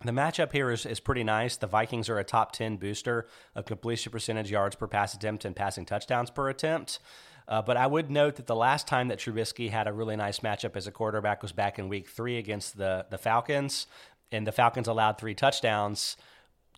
The 0.04 0.10
matchup 0.10 0.50
here 0.50 0.72
is, 0.72 0.84
is 0.84 0.98
pretty 0.98 1.22
nice. 1.22 1.56
The 1.56 1.68
Vikings 1.68 2.08
are 2.08 2.18
a 2.18 2.24
top 2.24 2.50
10 2.50 2.76
booster 2.76 3.28
of 3.54 3.66
completion 3.66 4.10
percentage, 4.10 4.50
yards 4.50 4.74
per 4.74 4.88
pass 4.88 5.14
attempt, 5.14 5.44
and 5.44 5.54
passing 5.54 5.86
touchdowns 5.86 6.30
per 6.30 6.48
attempt. 6.48 6.98
Uh, 7.46 7.62
but 7.62 7.76
I 7.76 7.86
would 7.86 8.10
note 8.10 8.34
that 8.34 8.48
the 8.48 8.56
last 8.56 8.88
time 8.88 9.06
that 9.08 9.20
Trubisky 9.20 9.70
had 9.70 9.86
a 9.86 9.92
really 9.92 10.16
nice 10.16 10.40
matchup 10.40 10.74
as 10.74 10.88
a 10.88 10.92
quarterback 10.92 11.40
was 11.40 11.52
back 11.52 11.78
in 11.78 11.88
week 11.88 12.08
three 12.08 12.36
against 12.36 12.76
the, 12.76 13.06
the 13.10 13.18
Falcons. 13.18 13.86
And 14.32 14.44
the 14.44 14.50
Falcons 14.50 14.88
allowed 14.88 15.18
three 15.18 15.34
touchdowns 15.34 16.16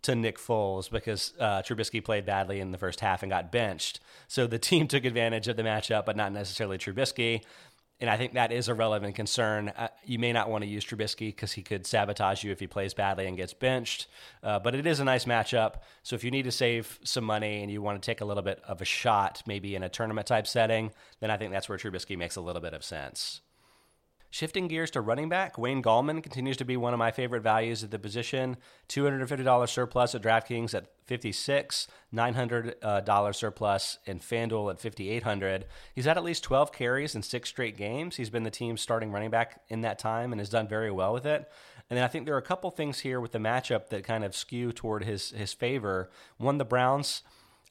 to 0.04 0.14
Nick 0.14 0.38
Foles 0.38 0.90
because 0.90 1.32
uh, 1.38 1.62
Trubisky 1.62 2.02
played 2.02 2.24
badly 2.24 2.60
in 2.60 2.70
the 2.70 2.78
first 2.78 3.00
half 3.00 3.22
and 3.22 3.30
got 3.30 3.52
benched. 3.52 4.00
So 4.28 4.46
the 4.46 4.58
team 4.70 4.88
took 4.88 5.04
advantage 5.04 5.48
of 5.48 5.56
the 5.56 5.62
matchup, 5.62 6.06
but 6.06 6.16
not 6.16 6.32
necessarily 6.32 6.78
Trubisky. 6.78 7.42
And 8.00 8.10
I 8.10 8.16
think 8.16 8.34
that 8.34 8.50
is 8.50 8.68
a 8.68 8.74
relevant 8.74 9.14
concern. 9.14 9.68
Uh, 9.68 9.88
you 10.04 10.18
may 10.18 10.32
not 10.32 10.50
want 10.50 10.62
to 10.64 10.68
use 10.68 10.84
Trubisky 10.84 11.28
because 11.28 11.52
he 11.52 11.62
could 11.62 11.86
sabotage 11.86 12.42
you 12.42 12.50
if 12.50 12.58
he 12.58 12.66
plays 12.66 12.92
badly 12.92 13.26
and 13.26 13.36
gets 13.36 13.54
benched. 13.54 14.08
Uh, 14.42 14.58
but 14.58 14.74
it 14.74 14.86
is 14.86 14.98
a 14.98 15.04
nice 15.04 15.26
matchup. 15.26 15.76
So 16.02 16.16
if 16.16 16.24
you 16.24 16.30
need 16.30 16.42
to 16.42 16.52
save 16.52 16.98
some 17.04 17.24
money 17.24 17.62
and 17.62 17.70
you 17.70 17.80
want 17.80 18.02
to 18.02 18.04
take 18.04 18.20
a 18.20 18.24
little 18.24 18.42
bit 18.42 18.60
of 18.66 18.82
a 18.82 18.84
shot, 18.84 19.42
maybe 19.46 19.76
in 19.76 19.82
a 19.82 19.88
tournament 19.88 20.26
type 20.26 20.46
setting, 20.46 20.90
then 21.20 21.30
I 21.30 21.36
think 21.36 21.52
that's 21.52 21.68
where 21.68 21.78
Trubisky 21.78 22.18
makes 22.18 22.36
a 22.36 22.40
little 22.40 22.60
bit 22.60 22.74
of 22.74 22.84
sense. 22.84 23.40
Shifting 24.34 24.66
gears 24.66 24.90
to 24.90 25.00
running 25.00 25.28
back, 25.28 25.58
Wayne 25.58 25.80
Gallman 25.80 26.20
continues 26.20 26.56
to 26.56 26.64
be 26.64 26.76
one 26.76 26.92
of 26.92 26.98
my 26.98 27.12
favorite 27.12 27.44
values 27.44 27.84
at 27.84 27.92
the 27.92 28.00
position. 28.00 28.56
$250 28.88 29.68
surplus 29.68 30.12
at 30.12 30.22
DraftKings 30.22 30.74
at 30.74 30.88
56, 31.06 31.86
$900 32.12 32.74
uh, 32.82 33.32
surplus 33.32 33.98
in 34.06 34.18
FanDuel 34.18 34.72
at 34.72 34.80
5800. 34.80 35.66
He's 35.94 36.06
had 36.06 36.18
at 36.18 36.24
least 36.24 36.42
12 36.42 36.72
carries 36.72 37.14
in 37.14 37.22
six 37.22 37.48
straight 37.48 37.76
games. 37.76 38.16
He's 38.16 38.28
been 38.28 38.42
the 38.42 38.50
team's 38.50 38.80
starting 38.80 39.12
running 39.12 39.30
back 39.30 39.60
in 39.68 39.82
that 39.82 40.00
time 40.00 40.32
and 40.32 40.40
has 40.40 40.50
done 40.50 40.66
very 40.66 40.90
well 40.90 41.12
with 41.12 41.26
it. 41.26 41.48
And 41.88 41.96
then 41.96 42.02
I 42.02 42.08
think 42.08 42.26
there 42.26 42.34
are 42.34 42.38
a 42.38 42.42
couple 42.42 42.72
things 42.72 42.98
here 42.98 43.20
with 43.20 43.30
the 43.30 43.38
matchup 43.38 43.90
that 43.90 44.02
kind 44.02 44.24
of 44.24 44.34
skew 44.34 44.72
toward 44.72 45.04
his 45.04 45.30
his 45.30 45.52
favor. 45.52 46.10
One, 46.38 46.58
the 46.58 46.64
Browns 46.64 47.22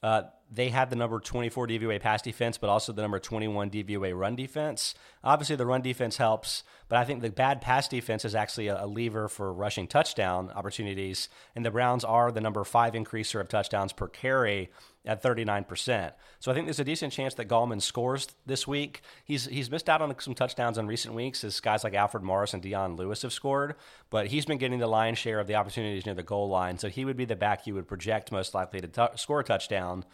uh, 0.04 0.22
they 0.52 0.68
have 0.68 0.90
the 0.90 0.96
number 0.96 1.18
24 1.18 1.66
DVOA 1.66 1.98
pass 1.98 2.20
defense, 2.20 2.58
but 2.58 2.68
also 2.68 2.92
the 2.92 3.00
number 3.00 3.18
21 3.18 3.70
DVOA 3.70 4.14
run 4.14 4.36
defense. 4.36 4.94
Obviously, 5.24 5.56
the 5.56 5.64
run 5.64 5.80
defense 5.80 6.18
helps, 6.18 6.62
but 6.90 6.98
I 6.98 7.04
think 7.04 7.22
the 7.22 7.30
bad 7.30 7.62
pass 7.62 7.88
defense 7.88 8.26
is 8.26 8.34
actually 8.34 8.68
a, 8.68 8.84
a 8.84 8.86
lever 8.86 9.28
for 9.28 9.50
rushing 9.50 9.86
touchdown 9.86 10.50
opportunities. 10.54 11.30
And 11.56 11.64
the 11.64 11.70
Browns 11.70 12.04
are 12.04 12.30
the 12.30 12.42
number 12.42 12.62
five 12.64 12.92
increaser 12.92 13.40
of 13.40 13.48
touchdowns 13.48 13.94
per 13.94 14.06
carry 14.06 14.70
at 15.06 15.22
39%. 15.22 16.12
So 16.40 16.50
I 16.50 16.54
think 16.54 16.66
there's 16.66 16.80
a 16.80 16.84
decent 16.84 17.12
chance 17.12 17.34
that 17.34 17.48
Gallman 17.48 17.82
scores 17.82 18.28
this 18.46 18.66
week. 18.66 19.02
He's 19.24 19.46
he's 19.46 19.70
missed 19.70 19.88
out 19.90 20.00
on 20.00 20.14
some 20.18 20.34
touchdowns 20.34 20.78
in 20.78 20.86
recent 20.86 21.14
weeks 21.14 21.44
as 21.44 21.60
guys 21.60 21.84
like 21.84 21.94
Alfred 21.94 22.22
Morris 22.22 22.54
and 22.54 22.62
Dion 22.62 22.96
Lewis 22.96 23.22
have 23.22 23.32
scored, 23.32 23.74
but 24.10 24.28
he's 24.28 24.46
been 24.46 24.58
getting 24.58 24.78
the 24.78 24.86
lion's 24.86 25.18
share 25.18 25.40
of 25.40 25.46
the 25.46 25.56
opportunities 25.56 26.06
near 26.06 26.14
the 26.14 26.22
goal 26.22 26.48
line. 26.48 26.78
So 26.78 26.88
he 26.88 27.04
would 27.04 27.16
be 27.16 27.24
the 27.24 27.36
back 27.36 27.66
you 27.66 27.74
would 27.74 27.88
project 27.88 28.32
most 28.32 28.54
likely 28.54 28.80
to 28.80 28.88
t- 28.88 29.16
score 29.16 29.40
a 29.40 29.44
touchdown. 29.44 30.04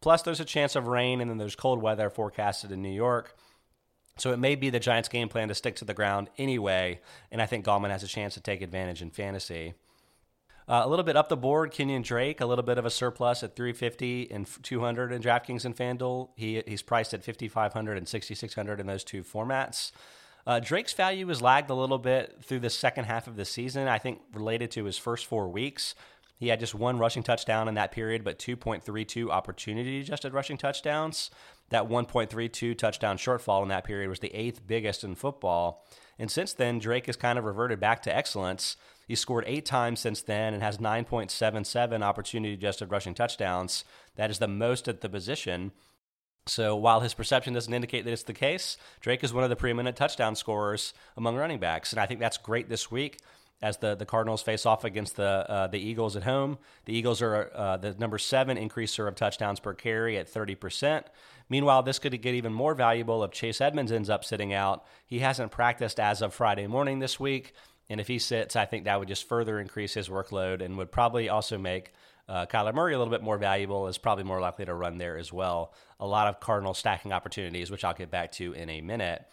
Plus, 0.00 0.22
there's 0.22 0.40
a 0.40 0.44
chance 0.44 0.76
of 0.76 0.86
rain, 0.86 1.20
and 1.20 1.30
then 1.30 1.38
there's 1.38 1.56
cold 1.56 1.82
weather 1.82 2.08
forecasted 2.08 2.72
in 2.72 2.82
New 2.82 2.88
York. 2.88 3.36
So 4.16 4.32
it 4.32 4.38
may 4.38 4.54
be 4.54 4.70
the 4.70 4.80
Giants' 4.80 5.08
game 5.08 5.28
plan 5.28 5.48
to 5.48 5.54
stick 5.54 5.76
to 5.76 5.84
the 5.84 5.94
ground 5.94 6.28
anyway, 6.38 7.00
and 7.30 7.40
I 7.40 7.46
think 7.46 7.64
Gallman 7.64 7.90
has 7.90 8.02
a 8.02 8.08
chance 8.08 8.34
to 8.34 8.40
take 8.40 8.62
advantage 8.62 9.02
in 9.02 9.10
fantasy. 9.10 9.74
Uh, 10.68 10.82
a 10.84 10.88
little 10.88 11.04
bit 11.04 11.16
up 11.16 11.28
the 11.28 11.36
board, 11.36 11.72
Kenyon 11.72 12.02
Drake, 12.02 12.40
a 12.40 12.46
little 12.46 12.62
bit 12.62 12.78
of 12.78 12.84
a 12.84 12.90
surplus 12.90 13.42
at 13.42 13.56
350 13.56 14.30
and 14.30 14.46
200 14.62 15.12
in 15.12 15.20
DraftKings 15.20 15.64
and 15.64 15.76
FanDuel. 15.76 16.30
He, 16.36 16.62
he's 16.66 16.82
priced 16.82 17.12
at 17.12 17.24
5,500 17.24 17.98
and 17.98 18.06
6,600 18.06 18.80
in 18.80 18.86
those 18.86 19.02
two 19.02 19.24
formats. 19.24 19.90
Uh, 20.46 20.60
Drake's 20.60 20.92
value 20.92 21.26
has 21.28 21.42
lagged 21.42 21.70
a 21.70 21.74
little 21.74 21.98
bit 21.98 22.38
through 22.42 22.60
the 22.60 22.70
second 22.70 23.04
half 23.04 23.26
of 23.26 23.36
the 23.36 23.44
season, 23.44 23.88
I 23.88 23.98
think 23.98 24.20
related 24.32 24.70
to 24.72 24.84
his 24.84 24.96
first 24.96 25.26
four 25.26 25.48
weeks. 25.48 25.94
He 26.40 26.48
had 26.48 26.58
just 26.58 26.74
one 26.74 26.98
rushing 26.98 27.22
touchdown 27.22 27.68
in 27.68 27.74
that 27.74 27.92
period, 27.92 28.24
but 28.24 28.38
2.32 28.38 29.28
opportunity 29.28 30.00
adjusted 30.00 30.32
rushing 30.32 30.56
touchdowns. 30.56 31.30
That 31.68 31.88
1.32 31.88 32.78
touchdown 32.78 33.18
shortfall 33.18 33.62
in 33.62 33.68
that 33.68 33.84
period 33.84 34.08
was 34.08 34.20
the 34.20 34.34
eighth 34.34 34.66
biggest 34.66 35.04
in 35.04 35.14
football. 35.14 35.84
And 36.18 36.30
since 36.30 36.54
then, 36.54 36.78
Drake 36.78 37.06
has 37.06 37.16
kind 37.16 37.38
of 37.38 37.44
reverted 37.44 37.78
back 37.78 38.02
to 38.02 38.16
excellence. 38.16 38.76
He 39.10 39.16
scored 39.16 39.42
eight 39.48 39.66
times 39.66 39.98
since 39.98 40.22
then 40.22 40.54
and 40.54 40.62
has 40.62 40.78
9.77 40.78 42.00
opportunity 42.00 42.54
adjusted 42.54 42.92
rushing 42.92 43.12
touchdowns. 43.12 43.84
That 44.14 44.30
is 44.30 44.38
the 44.38 44.46
most 44.46 44.86
at 44.86 45.00
the 45.00 45.08
position. 45.08 45.72
So 46.46 46.76
while 46.76 47.00
his 47.00 47.12
perception 47.12 47.52
doesn't 47.54 47.74
indicate 47.74 48.04
that 48.04 48.12
it's 48.12 48.22
the 48.22 48.32
case, 48.32 48.76
Drake 49.00 49.24
is 49.24 49.34
one 49.34 49.42
of 49.42 49.50
the 49.50 49.56
preeminent 49.56 49.96
touchdown 49.96 50.36
scorers 50.36 50.94
among 51.16 51.34
running 51.34 51.58
backs, 51.58 51.92
and 51.92 51.98
I 51.98 52.06
think 52.06 52.20
that's 52.20 52.38
great 52.38 52.68
this 52.68 52.88
week 52.88 53.18
as 53.60 53.78
the, 53.78 53.96
the 53.96 54.06
Cardinals 54.06 54.42
face 54.42 54.64
off 54.64 54.84
against 54.84 55.16
the 55.16 55.24
uh, 55.50 55.66
the 55.66 55.80
Eagles 55.80 56.14
at 56.14 56.22
home. 56.22 56.58
The 56.84 56.94
Eagles 56.94 57.20
are 57.20 57.50
uh, 57.52 57.76
the 57.78 57.94
number 57.94 58.16
seven 58.16 58.56
increaser 58.56 59.08
of 59.08 59.16
touchdowns 59.16 59.58
per 59.58 59.74
carry 59.74 60.18
at 60.18 60.32
30%. 60.32 61.02
Meanwhile, 61.48 61.82
this 61.82 61.98
could 61.98 62.22
get 62.22 62.34
even 62.34 62.52
more 62.52 62.74
valuable 62.74 63.24
if 63.24 63.32
Chase 63.32 63.60
Edmonds 63.60 63.90
ends 63.90 64.08
up 64.08 64.24
sitting 64.24 64.52
out. 64.52 64.84
He 65.04 65.18
hasn't 65.18 65.50
practiced 65.50 65.98
as 65.98 66.22
of 66.22 66.32
Friday 66.32 66.68
morning 66.68 67.00
this 67.00 67.18
week. 67.18 67.54
And 67.90 68.00
if 68.00 68.06
he 68.06 68.20
sits, 68.20 68.54
I 68.54 68.64
think 68.64 68.84
that 68.84 68.98
would 68.98 69.08
just 69.08 69.28
further 69.28 69.58
increase 69.58 69.94
his 69.94 70.08
workload 70.08 70.62
and 70.62 70.78
would 70.78 70.92
probably 70.92 71.28
also 71.28 71.58
make 71.58 71.92
uh, 72.28 72.46
Kyler 72.46 72.72
Murray 72.72 72.94
a 72.94 72.98
little 72.98 73.10
bit 73.10 73.22
more 73.22 73.36
valuable, 73.36 73.88
is 73.88 73.98
probably 73.98 74.22
more 74.22 74.40
likely 74.40 74.64
to 74.64 74.72
run 74.72 74.98
there 74.98 75.18
as 75.18 75.32
well. 75.32 75.74
A 75.98 76.06
lot 76.06 76.28
of 76.28 76.38
Cardinal 76.38 76.72
stacking 76.72 77.12
opportunities, 77.12 77.68
which 77.68 77.84
I'll 77.84 77.92
get 77.92 78.08
back 78.08 78.30
to 78.32 78.52
in 78.52 78.70
a 78.70 78.80
minute. 78.80 79.26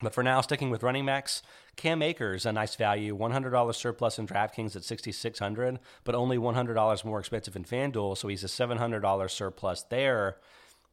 But 0.00 0.12
for 0.12 0.22
now, 0.22 0.42
sticking 0.42 0.68
with 0.68 0.82
running 0.82 1.06
backs, 1.06 1.42
Cam 1.76 2.02
Akers, 2.02 2.44
a 2.44 2.52
nice 2.52 2.74
value, 2.74 3.16
$100 3.16 3.74
surplus 3.74 4.18
in 4.18 4.26
DraftKings 4.26 4.76
at 4.76 4.84
6600 4.84 5.78
but 6.04 6.14
only 6.14 6.36
$100 6.36 7.04
more 7.04 7.18
expensive 7.18 7.56
in 7.56 7.64
FanDuel, 7.64 8.16
so 8.18 8.28
he's 8.28 8.44
a 8.44 8.48
$700 8.48 9.30
surplus 9.30 9.82
there. 9.84 10.36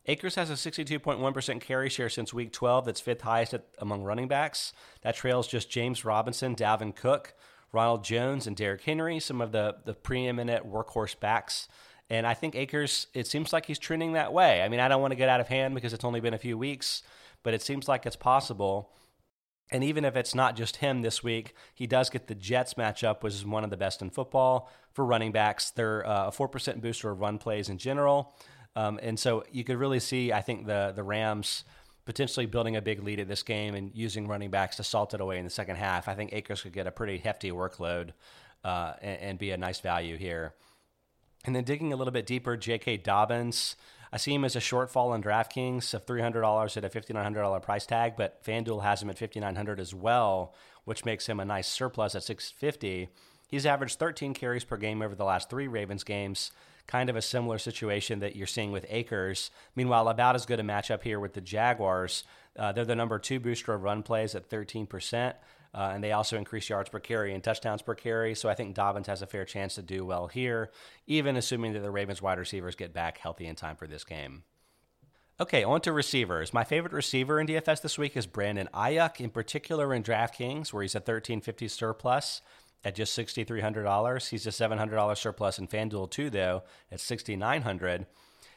Akers 0.08 0.36
has 0.36 0.50
a 0.50 0.54
62.1% 0.54 1.62
carry 1.62 1.90
share 1.90 2.10
since 2.10 2.34
week 2.34 2.52
12, 2.52 2.86
that's 2.86 3.02
fifth 3.02 3.22
highest 3.22 3.56
at, 3.56 3.66
among 3.80 4.04
running 4.04 4.28
backs. 4.28 4.72
That 5.02 5.16
trails 5.16 5.48
just 5.48 5.70
James 5.70 6.06
Robinson, 6.06 6.56
Dalvin 6.56 6.96
Cook, 6.96 7.34
Ronald 7.72 8.04
Jones, 8.04 8.46
and 8.46 8.56
Derrick 8.56 8.82
Henry, 8.82 9.20
some 9.20 9.42
of 9.42 9.52
the, 9.52 9.78
the 9.84 9.94
preeminent 9.94 10.72
workhorse 10.72 11.20
backs. 11.20 11.68
And 12.10 12.28
I 12.28 12.36
think 12.36 12.56
Akers, 12.56 13.08
it 13.14 13.26
seems 13.26 13.52
like 13.52 13.66
he's 13.66 13.80
trending 13.80 14.14
that 14.14 14.32
way. 14.32 14.62
I 14.62 14.70
mean, 14.70 14.80
I 14.80 14.88
don't 14.88 15.02
want 15.02 15.12
to 15.12 15.18
get 15.18 15.30
out 15.30 15.42
of 15.42 15.48
hand 15.48 15.74
because 15.74 15.94
it's 15.94 16.06
only 16.06 16.20
been 16.20 16.36
a 16.36 16.40
few 16.40 16.58
weeks, 16.58 17.02
but 17.42 17.56
it 17.56 17.64
seems 17.64 17.88
like 17.88 18.06
it's 18.06 18.16
possible. 18.16 18.92
And 19.72 19.84
even 19.84 20.06
if 20.06 20.16
it's 20.16 20.36
not 20.36 20.56
just 20.56 20.78
him 20.78 21.02
this 21.02 21.24
week, 21.24 21.56
he 21.74 21.88
does 21.88 22.12
get 22.12 22.28
the 22.28 22.36
Jets 22.36 22.76
matchup, 22.76 23.24
which 23.24 23.34
is 23.34 23.46
one 23.46 23.64
of 23.64 23.72
the 23.72 23.78
best 23.78 24.04
in 24.04 24.12
football 24.12 24.70
for 24.94 25.04
running 25.04 25.32
backs. 25.32 25.72
They're 25.72 26.06
uh, 26.06 26.28
a 26.28 26.32
4% 26.32 26.82
booster 26.82 27.10
of 27.10 27.20
run 27.20 27.40
plays 27.40 27.70
in 27.70 27.80
general. 27.80 28.36
Um, 28.76 29.00
and 29.02 29.20
so 29.20 29.44
you 29.52 29.64
could 29.64 29.78
really 29.78 30.00
see, 30.00 30.34
I 30.34 30.42
think, 30.42 30.68
the 30.68 30.94
the 30.96 31.04
Rams 31.04 31.64
potentially 32.06 32.46
building 32.46 32.76
a 32.76 32.82
big 32.82 33.04
lead 33.04 33.20
at 33.20 33.28
this 33.28 33.42
game 33.42 33.74
and 33.74 33.92
using 33.96 34.28
running 34.28 34.52
backs 34.52 34.76
to 34.76 34.84
salt 34.84 35.14
it 35.14 35.22
away 35.22 35.40
in 35.40 35.44
the 35.44 35.50
second 35.50 35.76
half. 35.78 36.08
I 36.08 36.14
think 36.14 36.34
Akers 36.34 36.62
could 36.62 36.74
get 36.74 36.86
a 36.86 36.92
pretty 36.92 37.18
hefty 37.18 37.50
workload 37.50 38.12
uh, 38.64 38.94
and, 39.02 39.22
and, 39.22 39.40
be 39.40 39.50
a 39.50 39.58
nice 39.58 39.80
value 39.80 40.16
here. 40.16 40.54
And 41.46 41.56
then 41.56 41.64
digging 41.64 41.94
a 41.94 41.96
little 41.96 42.14
bit 42.14 42.28
deeper, 42.28 42.58
J.K. 42.58 42.98
Dobbins. 42.98 43.76
I 44.14 44.18
see 44.18 44.36
him 44.36 44.46
as 44.46 44.56
a 44.56 44.60
shortfall 44.60 45.10
on 45.10 45.24
DraftKings 45.24 45.96
of 45.96 46.06
$300 46.06 46.78
at 46.78 46.86
a 46.86 46.90
$5,900 46.90 47.62
price 47.64 47.88
tag, 47.88 48.14
but 48.16 48.44
FanDuel 48.44 48.84
has 48.84 49.02
him 49.02 49.10
at 49.10 49.18
$5,900 49.18 49.80
as 49.80 49.96
well, 49.96 50.54
which 50.84 51.06
makes 51.06 51.28
him 51.28 51.40
a 51.40 51.46
nice 51.46 51.68
surplus 51.68 52.14
at 52.14 52.22
650 52.22 53.10
He's 53.48 53.66
averaged 53.66 54.00
13 54.00 54.34
carries 54.34 54.64
per 54.64 54.78
game 54.78 55.02
over 55.02 55.16
the 55.16 55.24
last 55.24 55.50
three 55.50 55.68
Ravens 55.68 56.04
games, 56.04 56.52
kind 56.88 57.10
of 57.10 57.16
a 57.16 57.22
similar 57.22 57.58
situation 57.58 58.20
that 58.20 58.36
you're 58.36 58.48
seeing 58.48 58.72
with 58.72 58.86
Akers. 58.90 59.52
Meanwhile, 59.76 60.08
about 60.08 60.36
as 60.36 60.46
good 60.46 60.60
a 60.60 60.64
matchup 60.64 61.04
here 61.04 61.20
with 61.20 61.34
the 61.34 61.42
Jaguars. 61.42 62.24
Uh, 62.58 62.72
they're 62.72 62.86
the 62.86 62.96
number 62.96 63.20
two 63.20 63.40
booster 63.40 63.74
of 63.74 63.84
run 63.84 64.04
plays 64.04 64.36
at 64.36 64.50
13%. 64.50 65.34
Uh, 65.76 65.92
and 65.94 66.02
they 66.02 66.14
also 66.14 66.38
increase 66.38 66.70
yards 66.70 66.90
per 66.90 67.02
carry 67.02 67.34
and 67.34 67.44
touchdowns 67.44 67.82
per 67.82 67.94
carry. 67.94 68.34
So 68.34 68.48
I 68.48 68.54
think 68.54 68.74
Dobbins 68.74 69.08
has 69.08 69.22
a 69.22 69.28
fair 69.28 69.44
chance 69.44 69.76
to 69.76 69.82
do 69.82 70.06
well 70.06 70.28
here, 70.28 70.72
even 71.06 71.36
assuming 71.36 71.74
that 71.74 71.82
the 71.82 71.92
Ravens 71.92 72.22
wide 72.22 72.40
receivers 72.40 72.76
get 72.76 72.94
back 72.94 73.18
healthy 73.18 73.46
in 73.46 73.56
time 73.56 73.76
for 73.76 73.86
this 73.86 74.06
game. 74.06 74.44
Okay, 75.38 75.66
on 75.66 75.82
to 75.82 75.92
receivers. 75.92 76.54
My 76.54 76.64
favorite 76.64 76.94
receiver 76.94 77.42
in 77.42 77.48
DFS 77.48 77.82
this 77.82 77.98
week 77.98 78.16
is 78.16 78.26
Brandon 78.26 78.70
Aiyuk, 78.74 79.20
in 79.20 79.30
particular 79.30 79.94
in 79.94 80.02
DraftKings, 80.02 80.72
where 80.72 80.82
he's 80.82 80.96
a 80.96 81.00
1350 81.00 81.68
surplus 81.68 82.42
at 82.86 82.96
just 82.96 83.18
$6,300. 83.18 84.30
He's 84.30 84.48
a 84.48 84.52
$700 84.52 85.18
surplus 85.18 85.60
in 85.60 85.68
FanDuel 85.68 86.10
too, 86.10 86.30
though, 86.30 86.64
at 86.92 87.00
$6,900. 87.00 88.06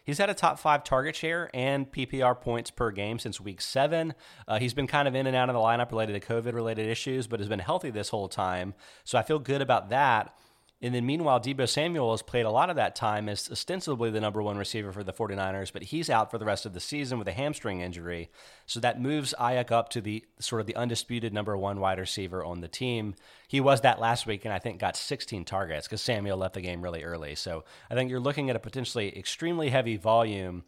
He's 0.04 0.18
had 0.18 0.30
a 0.30 0.34
top 0.34 0.58
five 0.58 0.84
target 0.84 1.16
share 1.16 1.50
and 1.52 1.90
PPR 1.90 2.40
points 2.40 2.70
per 2.70 2.90
game 2.90 3.18
since 3.18 3.40
week 3.40 3.60
seven. 3.60 4.14
Uh, 4.46 4.58
he's 4.58 4.72
been 4.72 4.86
kind 4.86 5.08
of 5.08 5.14
in 5.14 5.26
and 5.26 5.36
out 5.36 5.50
of 5.50 5.54
the 5.54 5.60
lineup 5.60 5.90
related 5.90 6.20
to 6.20 6.26
COVID 6.26 6.54
related 6.54 6.86
issues, 6.86 7.26
but 7.26 7.40
has 7.40 7.48
been 7.48 7.58
healthy 7.58 7.90
this 7.90 8.08
whole 8.08 8.28
time. 8.28 8.74
So 9.04 9.18
I 9.18 9.22
feel 9.22 9.38
good 9.38 9.60
about 9.60 9.90
that. 9.90 10.34
And 10.80 10.94
then 10.94 11.04
meanwhile, 11.06 11.40
Deebo 11.40 11.68
Samuel 11.68 12.12
has 12.12 12.22
played 12.22 12.46
a 12.46 12.50
lot 12.50 12.70
of 12.70 12.76
that 12.76 12.94
time 12.94 13.28
as 13.28 13.50
ostensibly 13.50 14.10
the 14.10 14.20
number 14.20 14.40
one 14.40 14.56
receiver 14.56 14.92
for 14.92 15.02
the 15.02 15.12
49ers, 15.12 15.72
but 15.72 15.82
he's 15.82 16.08
out 16.08 16.30
for 16.30 16.38
the 16.38 16.44
rest 16.44 16.66
of 16.66 16.72
the 16.72 16.78
season 16.78 17.18
with 17.18 17.26
a 17.26 17.32
hamstring 17.32 17.80
injury. 17.80 18.30
So 18.64 18.78
that 18.78 19.00
moves 19.00 19.34
Aiyuk 19.40 19.72
up 19.72 19.88
to 19.90 20.00
the 20.00 20.24
sort 20.38 20.60
of 20.60 20.68
the 20.68 20.76
undisputed 20.76 21.34
number 21.34 21.56
one 21.56 21.80
wide 21.80 21.98
receiver 21.98 22.44
on 22.44 22.60
the 22.60 22.68
team. 22.68 23.16
He 23.48 23.60
was 23.60 23.80
that 23.80 23.98
last 23.98 24.24
week 24.24 24.44
and 24.44 24.54
I 24.54 24.60
think 24.60 24.78
got 24.78 24.96
16 24.96 25.44
targets 25.44 25.88
because 25.88 26.00
Samuel 26.00 26.38
left 26.38 26.54
the 26.54 26.60
game 26.60 26.80
really 26.80 27.02
early. 27.02 27.34
So 27.34 27.64
I 27.90 27.94
think 27.94 28.08
you're 28.08 28.20
looking 28.20 28.48
at 28.48 28.54
a 28.54 28.60
potentially 28.60 29.18
extremely 29.18 29.70
heavy 29.70 29.96
volume 29.96 30.62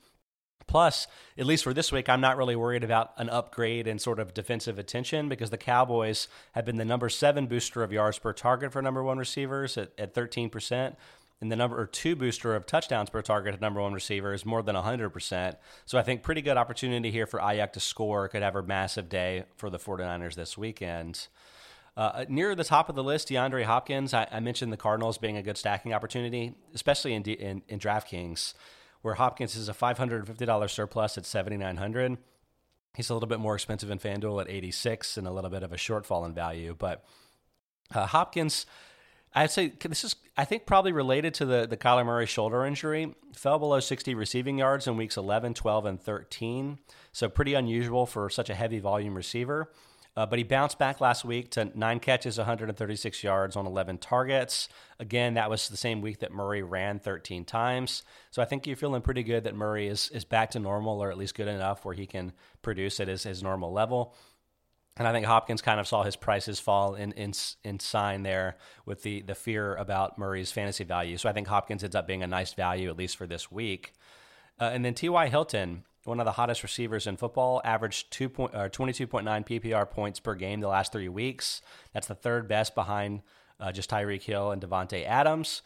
Plus, 0.67 1.07
at 1.37 1.47
least 1.47 1.64
for 1.64 1.75
this 1.75 1.90
week, 1.90 2.09
I'm 2.09 2.21
not 2.21 2.37
really 2.37 2.55
worried 2.55 2.85
about 2.85 3.12
an 3.17 3.29
upgrade 3.29 3.87
in 3.87 3.99
sort 3.99 4.21
of 4.21 4.33
defensive 4.35 4.79
attention 4.79 5.29
because 5.29 5.50
the 5.50 5.59
Cowboys 5.59 6.29
have 6.52 6.64
been 6.64 6.76
the 6.76 6.85
number 6.85 7.09
seven 7.09 7.47
booster 7.47 7.83
of 7.83 7.93
yards 7.93 8.19
per 8.19 8.33
target 8.33 8.73
for 8.73 8.81
number 8.81 9.02
one 9.02 9.19
receivers 9.19 9.76
at, 9.76 9.90
at 9.99 10.14
13%. 10.14 10.97
And 11.40 11.50
the 11.50 11.57
number 11.57 11.85
two 11.87 12.14
booster 12.14 12.55
of 12.55 12.67
touchdowns 12.67 13.09
per 13.09 13.23
target 13.23 13.55
at 13.55 13.61
number 13.61 13.81
one 13.81 13.95
receiver 13.95 14.35
is 14.35 14.45
more 14.45 14.62
than 14.62 14.76
100%. 14.76 15.57
So 15.87 15.99
I 15.99 16.02
think 16.02 16.23
pretty 16.23 16.43
good 16.43 16.59
opportunity 16.59 17.11
here 17.11 17.26
for 17.26 17.40
Aiyuk 17.40 17.73
to 17.73 17.81
score. 17.81 18.29
Could 18.29 18.43
have 18.43 18.57
a 18.57 18.62
massive 18.62 19.09
day 19.09 19.45
for 19.57 19.71
the 19.71 19.79
49ers 19.79 20.35
this 20.35 20.59
weekend. 20.59 21.29
Uh, 21.97 22.25
near 22.29 22.55
the 22.55 22.64
top 22.64 22.88
of 22.88 22.95
the 22.95 23.02
list, 23.02 23.29
DeAndre 23.29 23.64
Hopkins. 23.64 24.14
I, 24.14 24.29
I, 24.31 24.40
mentioned 24.40 24.73
the 24.73 24.76
Cardinals 24.76 25.19
being 25.19 25.37
a 25.37 25.43
good 25.43 25.59
stacking 25.59 25.93
opportunity, 25.93 26.55
especially 26.73 27.14
in, 27.14 27.23
D, 27.23 27.33
in, 27.33 27.62
in 27.69 27.79
DraftKings 27.79 28.55
where 29.02 29.14
Hopkins 29.14 29.57
is 29.57 29.69
a 29.69 29.75
$550 29.75 30.70
surplus 30.70 31.16
at 31.18 31.27
7900 31.27 32.18
He's 32.94 33.11
a 33.11 33.14
little 33.14 33.29
bit 33.29 33.40
more 33.40 33.55
expensive 33.55 33.90
in 33.90 33.98
FanDuel 33.98 34.40
at 34.40 34.51
86 34.51 35.16
and 35.16 35.27
a 35.27 35.31
little 35.31 35.51
bit 35.51 35.62
of 35.62 35.72
a 35.72 35.77
shortfall 35.77 36.27
in 36.27 36.35
value. 36.35 36.74
But 36.77 37.05
uh, 37.94 38.07
Hopkins, 38.07 38.66
I'd 39.33 39.53
say 39.53 39.68
this 39.68 40.03
is, 40.03 40.16
I 40.37 40.44
think, 40.44 40.66
probably 40.66 40.90
related 40.90 41.35
to 41.35 41.46
the, 41.46 41.66
the 41.68 41.77
Kyler 41.77 42.05
Murray 42.05 42.27
shoulder 42.27 42.64
injury. 42.66 43.14
Fell 43.33 43.61
below 43.61 43.79
60 43.79 44.14
receiving 44.14 44.59
yards 44.59 44.88
in 44.88 44.96
weeks 44.96 45.16
11, 45.16 45.55
12, 45.55 45.87
and 45.87 46.01
13. 46.01 46.79
So 47.12 47.29
pretty 47.29 47.55
unusual 47.55 48.07
for 48.07 48.29
such 48.29 48.51
a 48.51 48.55
heavy 48.55 48.81
volume 48.81 49.14
receiver. 49.14 49.70
Uh, 50.16 50.27
but 50.27 50.38
he 50.38 50.42
bounced 50.42 50.79
back 50.79 51.01
last 51.01 51.25
week 51.25 51.51
to 51.51 51.70
nine 51.79 52.01
catches, 52.01 52.37
136 52.37 53.23
yards 53.23 53.57
on 53.57 53.66
11 53.66 53.99
targets. 53.99 54.68
Again, 54.99 55.35
that 55.35 55.49
was 55.49 55.68
the 55.68 55.77
same 55.77 56.01
week 56.01 56.18
that 56.18 56.33
Murray 56.33 56.62
ran 56.62 56.99
13 56.99 57.44
times. 57.44 58.03
So 58.31 58.42
I 58.42 58.44
think 58.44 58.66
you're 58.66 58.77
feeling 58.77 59.03
pretty 59.03 59.23
good 59.23 59.44
that 59.44 59.55
Murray 59.55 59.87
is, 59.87 60.09
is 60.09 60.25
back 60.25 60.51
to 60.51 60.59
normal 60.59 61.03
or 61.03 61.11
at 61.11 61.18
least 61.18 61.37
good 61.37 61.49
enough 61.49 61.85
where 61.85 61.94
he 61.94 62.07
can 62.07 62.33
produce 62.61 62.99
at 62.99 63.09
his, 63.09 63.23
his 63.23 63.42
normal 63.42 63.73
level. 63.73 64.14
And 64.96 65.07
I 65.07 65.12
think 65.12 65.25
Hopkins 65.27 65.62
kind 65.62 65.79
of 65.79 65.87
saw 65.87 66.03
his 66.03 66.16
prices 66.16 66.59
fall 66.59 66.94
in, 66.94 67.12
in, 67.12 67.33
in 67.64 67.79
sign 67.79 68.25
there 68.25 68.57
with 68.85 69.03
the, 69.03 69.23
the 69.23 69.37
fear 69.37 69.75
about 69.77 70.18
Murray's 70.18 70.51
fantasy 70.51 70.85
value. 70.85 71.16
So 71.16 71.29
I 71.29 71.33
think 71.33 71.46
Hopkins 71.46 71.85
ends 71.85 71.96
up 71.96 72.07
being 72.07 72.23
a 72.23 72.27
nice 72.27 72.53
value, 72.53 72.90
at 72.90 72.99
least 72.99 73.16
for 73.16 73.27
this 73.27 73.51
week. 73.51 73.92
Uh, 74.61 74.64
and 74.64 74.85
then 74.85 74.92
T.Y. 74.92 75.29
Hilton, 75.29 75.85
one 76.04 76.20
of 76.20 76.26
the 76.26 76.32
hottest 76.32 76.62
receivers 76.62 77.06
in 77.06 77.16
football, 77.16 77.60
averaged 77.64 78.10
two 78.10 78.28
point, 78.28 78.54
uh, 78.54 78.68
22.9 78.68 79.24
PPR 79.46 79.88
points 79.88 80.20
per 80.20 80.34
game 80.34 80.60
the 80.60 80.68
last 80.68 80.92
three 80.92 81.08
weeks. 81.08 81.62
That's 81.92 82.06
the 82.06 82.14
third 82.14 82.48
best 82.48 82.74
behind 82.74 83.22
uh, 83.58 83.72
just 83.72 83.90
Tyreek 83.90 84.22
Hill 84.22 84.50
and 84.50 84.62
Davante 84.62 85.06
Adams. 85.06 85.62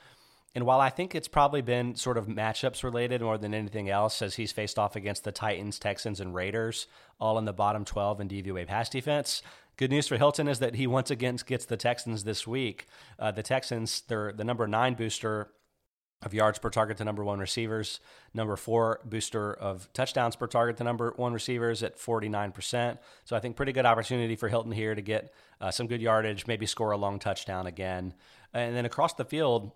And 0.57 0.67
while 0.67 0.81
I 0.81 0.91
think 0.91 1.15
it's 1.15 1.27
probably 1.27 1.63
been 1.63 1.97
sort 1.97 2.17
of 2.17 2.27
matchups 2.27 2.85
related 2.85 3.21
more 3.21 3.39
than 3.39 3.55
anything 3.55 3.89
else, 3.89 4.23
as 4.23 4.37
he's 4.37 4.53
faced 4.53 4.79
off 4.79 4.95
against 4.95 5.25
the 5.25 5.33
Titans, 5.33 5.81
Texans, 5.81 6.21
and 6.21 6.35
Raiders, 6.35 6.87
all 7.21 7.39
in 7.39 7.45
the 7.45 7.53
bottom 7.53 7.85
12 7.85 8.21
in 8.21 8.29
DVOA 8.29 8.67
pass 8.67 8.89
defense, 8.89 9.43
Good 9.77 9.91
news 9.91 10.07
for 10.07 10.17
Hilton 10.17 10.47
is 10.47 10.61
that 10.61 10.77
he 10.77 10.87
once 10.87 11.11
again 11.11 11.37
gets 11.45 11.65
the 11.65 11.77
Texans 11.77 12.23
this 12.23 12.47
week. 12.47 12.87
Uh, 13.19 13.33
the 13.33 13.43
Texans, 13.43 14.03
they're 14.07 14.33
the 14.33 14.45
number 14.45 14.69
nine 14.69 14.95
booster 14.95 15.49
of 16.25 16.35
yards 16.35 16.59
per 16.59 16.71
target 16.71 16.97
to 16.99 17.05
number 17.05 17.25
one 17.25 17.39
receivers. 17.39 18.01
Number 18.33 18.57
four 18.57 19.01
booster 19.05 19.53
of 19.55 19.93
touchdowns 19.93 20.37
per 20.37 20.47
target 20.47 20.77
to 20.79 20.85
number 20.85 21.13
one 21.17 21.33
receivers 21.33 21.83
at 21.83 21.99
49%. 21.99 22.99
So 23.25 23.37
I 23.37 23.41
think 23.41 23.57
pretty 23.57 23.73
good 23.73 23.87
opportunity 23.87 24.37
for 24.37 24.49
Hilton 24.49 24.73
here 24.73 24.95
to 24.95 25.03
get 25.03 25.33
uh, 25.61 25.71
some 25.71 25.87
good 25.87 26.01
yardage, 26.01 26.47
maybe 26.47 26.67
score 26.67 26.93
a 26.93 26.97
long 26.97 27.19
touchdown 27.19 27.67
again. 27.67 28.15
And 28.53 28.77
then 28.77 28.87
across 28.87 29.15
the 29.15 29.25
field, 29.25 29.73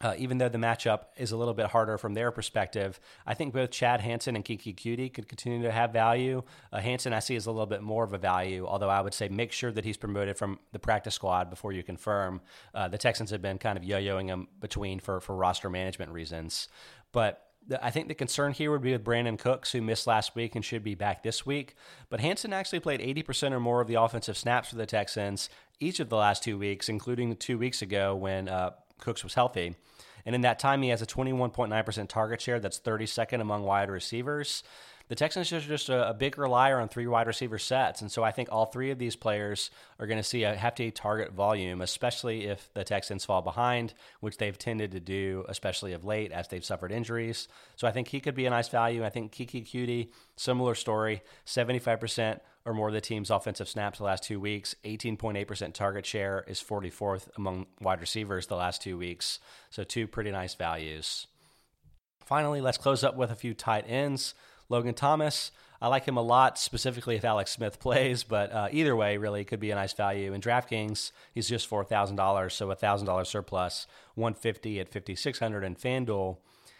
uh, 0.00 0.14
even 0.18 0.38
though 0.38 0.48
the 0.48 0.58
matchup 0.58 1.06
is 1.16 1.32
a 1.32 1.36
little 1.36 1.54
bit 1.54 1.66
harder 1.66 1.98
from 1.98 2.14
their 2.14 2.30
perspective, 2.30 3.00
I 3.26 3.34
think 3.34 3.52
both 3.52 3.70
Chad 3.70 4.00
Hansen 4.00 4.36
and 4.36 4.44
Keke 4.44 4.74
Coutee 4.74 5.12
could 5.12 5.28
continue 5.28 5.62
to 5.62 5.72
have 5.72 5.92
value. 5.92 6.42
Uh, 6.72 6.80
Hansen, 6.80 7.12
I 7.12 7.18
see, 7.18 7.34
is 7.34 7.46
a 7.46 7.50
little 7.50 7.66
bit 7.66 7.82
more 7.82 8.04
of 8.04 8.12
a 8.12 8.18
value, 8.18 8.66
although 8.66 8.90
I 8.90 9.00
would 9.00 9.14
say 9.14 9.28
make 9.28 9.52
sure 9.52 9.72
that 9.72 9.84
he's 9.84 9.96
promoted 9.96 10.38
from 10.38 10.58
the 10.72 10.78
practice 10.78 11.14
squad 11.14 11.50
before 11.50 11.72
you 11.72 11.82
confirm. 11.82 12.40
Uh, 12.74 12.88
the 12.88 12.98
Texans 12.98 13.30
have 13.30 13.42
been 13.42 13.58
kind 13.58 13.76
of 13.76 13.84
yo 13.84 13.98
yoing 13.98 14.28
him 14.28 14.48
between 14.60 15.00
for, 15.00 15.20
for 15.20 15.34
roster 15.34 15.68
management 15.68 16.12
reasons. 16.12 16.68
But 17.12 17.44
I 17.82 17.90
think 17.90 18.08
the 18.08 18.14
concern 18.14 18.52
here 18.52 18.70
would 18.70 18.82
be 18.82 18.92
with 18.92 19.04
Brandin 19.04 19.38
Cooks, 19.38 19.72
who 19.72 19.82
missed 19.82 20.06
last 20.06 20.34
week 20.34 20.54
and 20.54 20.64
should 20.64 20.82
be 20.82 20.94
back 20.94 21.22
this 21.22 21.44
week. 21.44 21.74
But 22.08 22.20
Hansen 22.20 22.52
actually 22.52 22.80
played 22.80 23.00
80% 23.00 23.52
or 23.52 23.60
more 23.60 23.80
of 23.80 23.88
the 23.88 24.00
offensive 24.00 24.38
snaps 24.38 24.70
for 24.70 24.76
the 24.76 24.86
Texans 24.86 25.50
each 25.80 26.00
of 26.00 26.08
the 26.08 26.16
last 26.16 26.42
two 26.42 26.58
weeks, 26.58 26.88
including 26.88 27.36
two 27.36 27.58
weeks 27.58 27.82
ago 27.82 28.14
when 28.14 28.48
uh, 28.48 28.70
Cooks 28.98 29.22
was 29.22 29.34
healthy. 29.34 29.76
And 30.28 30.34
in 30.34 30.42
that 30.42 30.58
time, 30.58 30.82
he 30.82 30.90
has 30.90 31.00
a 31.00 31.06
21.9% 31.06 32.06
target 32.06 32.42
share. 32.42 32.60
That's 32.60 32.78
32nd 32.78 33.40
among 33.40 33.62
wide 33.62 33.88
receivers. 33.88 34.62
The 35.08 35.14
Texans 35.14 35.50
are 35.52 35.60
just 35.60 35.88
a, 35.88 36.10
a 36.10 36.14
big 36.14 36.36
relier 36.36 36.78
on 36.78 36.88
three 36.88 37.06
wide 37.06 37.26
receiver 37.26 37.58
sets. 37.58 38.02
And 38.02 38.12
so 38.12 38.22
I 38.22 38.30
think 38.30 38.50
all 38.52 38.66
three 38.66 38.90
of 38.90 38.98
these 38.98 39.16
players 39.16 39.70
are 39.98 40.06
going 40.06 40.18
to 40.18 40.22
see 40.22 40.42
a 40.42 40.54
hefty 40.54 40.90
target 40.90 41.32
volume, 41.32 41.80
especially 41.80 42.46
if 42.46 42.72
the 42.74 42.84
Texans 42.84 43.24
fall 43.24 43.40
behind, 43.40 43.94
which 44.20 44.36
they've 44.36 44.58
tended 44.58 44.92
to 44.92 45.00
do, 45.00 45.44
especially 45.48 45.94
of 45.94 46.04
late 46.04 46.30
as 46.30 46.48
they've 46.48 46.64
suffered 46.64 46.92
injuries. 46.92 47.48
So 47.76 47.88
I 47.88 47.90
think 47.90 48.08
he 48.08 48.20
could 48.20 48.34
be 48.34 48.44
a 48.44 48.50
nice 48.50 48.68
value. 48.68 49.04
I 49.04 49.08
think 49.08 49.32
Keke 49.32 49.66
Coutee, 49.66 50.10
similar 50.36 50.74
story, 50.74 51.22
75% 51.46 52.40
or 52.66 52.74
more 52.74 52.88
of 52.88 52.94
the 52.94 53.00
team's 53.00 53.30
offensive 53.30 53.68
snaps 53.68 53.98
the 53.98 54.04
last 54.04 54.24
two 54.24 54.38
weeks. 54.38 54.74
18.8% 54.84 55.72
target 55.72 56.04
share 56.04 56.44
is 56.46 56.62
44th 56.62 57.28
among 57.38 57.64
wide 57.80 58.02
receivers 58.02 58.46
the 58.46 58.56
last 58.56 58.82
two 58.82 58.98
weeks. 58.98 59.38
So, 59.70 59.84
two 59.84 60.06
pretty 60.06 60.30
nice 60.30 60.54
values. 60.54 61.26
Finally, 62.26 62.60
let's 62.60 62.76
close 62.76 63.02
up 63.02 63.16
with 63.16 63.30
a 63.30 63.34
few 63.34 63.54
tight 63.54 63.86
ends. 63.88 64.34
Logan 64.68 64.94
Thomas, 64.94 65.50
I 65.80 65.88
like 65.88 66.06
him 66.06 66.16
a 66.16 66.22
lot, 66.22 66.58
specifically 66.58 67.16
if 67.16 67.24
Alex 67.24 67.52
Smith 67.52 67.78
plays, 67.80 68.24
but 68.24 68.52
uh, 68.52 68.68
either 68.72 68.96
way, 68.96 69.16
really, 69.16 69.44
could 69.44 69.60
be 69.60 69.70
a 69.70 69.74
nice 69.74 69.92
value. 69.92 70.32
In 70.32 70.40
DraftKings, 70.40 71.12
he's 71.32 71.48
just 71.48 71.70
$4,000, 71.70 72.52
so 72.52 72.70
a 72.70 72.76
$1,000 72.76 73.26
surplus, 73.26 73.86
150 74.14 74.80
at 74.80 74.88
5600 74.88 75.64
in 75.64 75.76
FanDuel. 75.76 76.38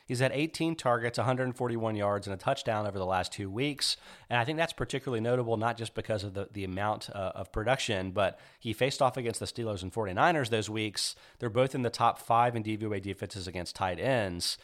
He's 0.08 0.20
had 0.20 0.32
18 0.32 0.74
targets, 0.74 1.18
141 1.18 1.94
yards, 1.94 2.26
and 2.26 2.32
a 2.32 2.38
touchdown 2.38 2.86
over 2.86 2.98
the 2.98 3.04
last 3.04 3.30
two 3.30 3.50
weeks. 3.50 3.98
And 4.30 4.38
I 4.38 4.44
think 4.44 4.56
that's 4.56 4.72
particularly 4.72 5.20
notable, 5.20 5.58
not 5.58 5.76
just 5.76 5.94
because 5.94 6.24
of 6.24 6.32
the, 6.32 6.48
the 6.50 6.64
amount 6.64 7.10
uh, 7.10 7.32
of 7.34 7.52
production, 7.52 8.12
but 8.12 8.40
he 8.58 8.72
faced 8.72 9.02
off 9.02 9.18
against 9.18 9.38
the 9.38 9.44
Steelers 9.44 9.82
and 9.82 9.92
49ers 9.92 10.48
those 10.48 10.70
weeks. 10.70 11.14
They're 11.38 11.50
both 11.50 11.74
in 11.74 11.82
the 11.82 11.90
top 11.90 12.18
five 12.18 12.56
in 12.56 12.64
DVOA 12.64 13.02
defenses 13.02 13.46
against 13.46 13.76
tight 13.76 14.00
ends. 14.00 14.56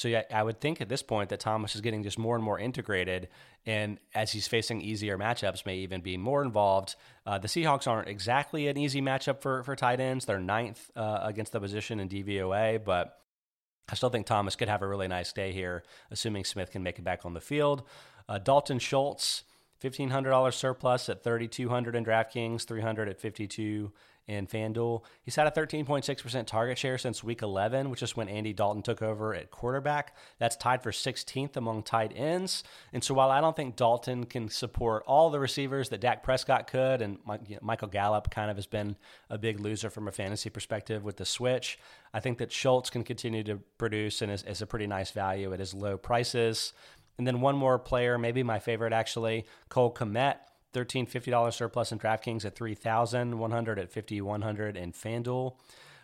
So 0.00 0.08
yeah, 0.08 0.22
I 0.32 0.42
would 0.42 0.62
think 0.62 0.80
at 0.80 0.88
this 0.88 1.02
point 1.02 1.28
that 1.28 1.40
Thomas 1.40 1.74
is 1.74 1.82
getting 1.82 2.02
just 2.02 2.18
more 2.18 2.34
and 2.34 2.42
more 2.42 2.58
integrated, 2.58 3.28
and 3.66 3.98
as 4.14 4.32
he's 4.32 4.48
facing 4.48 4.80
easier 4.80 5.18
matchups, 5.18 5.66
may 5.66 5.76
even 5.76 6.00
be 6.00 6.16
more 6.16 6.42
involved. 6.42 6.96
Uh, 7.26 7.36
the 7.36 7.48
Seahawks 7.48 7.86
aren't 7.86 8.08
exactly 8.08 8.66
an 8.68 8.78
easy 8.78 9.02
matchup 9.02 9.42
for 9.42 9.62
for 9.62 9.76
tight 9.76 10.00
ends. 10.00 10.24
They're 10.24 10.40
ninth 10.40 10.90
uh, 10.96 11.18
against 11.20 11.52
the 11.52 11.60
position 11.60 12.00
in 12.00 12.08
DVOA, 12.08 12.82
but 12.82 13.18
I 13.90 13.94
still 13.94 14.08
think 14.08 14.24
Thomas 14.24 14.56
could 14.56 14.70
have 14.70 14.80
a 14.80 14.88
really 14.88 15.06
nice 15.06 15.34
day 15.34 15.52
here, 15.52 15.82
assuming 16.10 16.44
Smith 16.44 16.70
can 16.70 16.82
make 16.82 16.98
it 16.98 17.04
back 17.04 17.26
on 17.26 17.34
the 17.34 17.40
field. 17.42 17.82
Uh, 18.26 18.38
Dalton 18.38 18.78
Schultz, 18.78 19.44
fifteen 19.80 20.08
hundred 20.08 20.30
dollars 20.30 20.56
surplus 20.56 21.10
at 21.10 21.22
thirty 21.22 21.46
two 21.46 21.68
hundred 21.68 21.94
in 21.94 22.06
DraftKings, 22.06 22.64
three 22.64 22.80
hundred 22.80 23.10
at 23.10 23.20
fifty 23.20 23.46
two 23.46 23.92
in 24.26 24.46
FanDuel. 24.46 25.02
He's 25.22 25.36
had 25.36 25.46
a 25.46 25.50
13.6% 25.50 26.46
target 26.46 26.78
share 26.78 26.98
since 26.98 27.24
week 27.24 27.42
11, 27.42 27.90
which 27.90 28.02
is 28.02 28.16
when 28.16 28.28
Andy 28.28 28.52
Dalton 28.52 28.82
took 28.82 29.02
over 29.02 29.34
at 29.34 29.50
quarterback. 29.50 30.16
That's 30.38 30.56
tied 30.56 30.82
for 30.82 30.92
16th 30.92 31.56
among 31.56 31.82
tight 31.82 32.12
ends. 32.14 32.62
And 32.92 33.02
so 33.02 33.14
while 33.14 33.30
I 33.30 33.40
don't 33.40 33.56
think 33.56 33.76
Dalton 33.76 34.26
can 34.26 34.48
support 34.48 35.02
all 35.06 35.30
the 35.30 35.40
receivers 35.40 35.88
that 35.88 36.00
Dak 36.00 36.22
Prescott 36.22 36.66
could, 36.68 37.02
and 37.02 37.18
Michael 37.60 37.88
Gallup 37.88 38.30
kind 38.30 38.50
of 38.50 38.56
has 38.56 38.66
been 38.66 38.96
a 39.28 39.38
big 39.38 39.60
loser 39.60 39.90
from 39.90 40.08
a 40.08 40.12
fantasy 40.12 40.50
perspective 40.50 41.04
with 41.04 41.16
the 41.16 41.24
switch, 41.24 41.78
I 42.14 42.20
think 42.20 42.38
that 42.38 42.52
Schultz 42.52 42.90
can 42.90 43.04
continue 43.04 43.42
to 43.44 43.56
produce 43.78 44.22
and 44.22 44.30
is, 44.30 44.42
is 44.44 44.62
a 44.62 44.66
pretty 44.66 44.86
nice 44.86 45.10
value 45.10 45.52
at 45.52 45.60
his 45.60 45.74
low 45.74 45.96
prices. 45.96 46.72
And 47.18 47.26
then 47.26 47.40
one 47.40 47.56
more 47.56 47.78
player, 47.78 48.16
maybe 48.16 48.42
my 48.42 48.58
favorite 48.58 48.92
actually, 48.92 49.44
Cole 49.68 49.92
Kmet. 49.92 50.36
$1,350 50.72 51.52
surplus 51.52 51.92
in 51.92 51.98
DraftKings 51.98 52.44
at 52.44 52.56
3100 52.56 53.78
at 53.78 53.92
5100 53.92 54.76
in 54.76 54.92
FanDuel. 54.92 55.54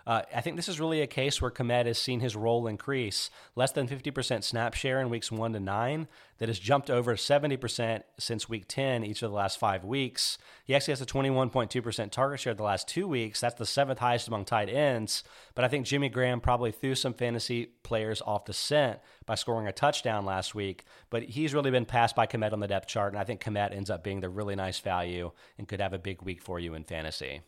Uh, 0.07 0.23
I 0.33 0.41
think 0.41 0.55
this 0.55 0.69
is 0.69 0.79
really 0.79 1.01
a 1.01 1.07
case 1.09 1.43
where 1.43 1.51
Kmet 1.51 1.87
has 1.87 1.99
seen 1.99 2.21
his 2.21 2.37
role 2.37 2.69
increase. 2.69 3.29
Less 3.57 3.73
than 3.73 3.89
50% 3.89 4.45
snap 4.45 4.75
share 4.75 5.01
in 5.01 5.11
weeks 5.11 5.33
one 5.33 5.53
to 5.53 5.61
nine, 5.61 6.07
that 6.39 6.49
has 6.49 6.61
jumped 6.61 6.91
over 6.91 7.17
70% 7.17 8.03
since 8.19 8.49
week 8.49 8.67
10 8.69 9.03
each 9.05 9.23
of 9.23 9.31
the 9.31 9.37
last 9.37 9.59
five 9.59 9.85
weeks. 9.85 10.39
He 10.65 10.75
actually 10.75 10.93
has 10.93 11.01
a 11.01 11.07
21.2% 11.07 12.11
target 12.11 12.41
share 12.41 12.55
the 12.55 12.63
last 12.63 12.87
two 12.87 13.09
weeks. 13.09 13.41
That's 13.41 13.55
the 13.57 13.67
seventh 13.67 13.99
highest 13.99 14.29
among 14.29 14.45
tight 14.45 14.69
ends. 14.69 15.25
But 15.55 15.65
I 15.65 15.69
think 15.69 15.87
Jimmy 15.87 16.09
Graham 16.09 16.41
probably 16.41 16.71
threw 16.71 16.95
some 16.95 17.15
fantasy 17.15 17.67
players 17.83 18.23
off 18.23 18.45
the 18.45 18.53
scent 18.53 19.01
by 19.25 19.35
scoring 19.35 19.67
a 19.67 19.73
touchdown 19.73 20.25
last 20.25 20.55
week. 20.55 20.85
But 21.11 21.25
he's 21.25 21.55
really 21.55 21.71
been 21.71 21.87
passed 21.87 22.15
by 22.15 22.27
Kmet 22.27 22.53
on 22.53 22.61
the 22.61 22.69
depth 22.69 22.87
chart, 22.87 23.13
and 23.13 23.21
I 23.21 23.25
think 23.25 23.43
Kmet 23.43 23.75
ends 23.75 23.91
up 23.91 24.05
being 24.05 24.21
the 24.21 24.29
really 24.29 24.55
nice 24.55 24.79
value 24.79 25.33
and 25.59 25.67
could 25.67 25.81
have 25.81 25.95
a 25.95 25.99
big 25.99 26.23
week 26.23 26.43
for 26.43 26.61
you 26.61 26.75
in 26.75 26.85
fantasy. 26.85 27.41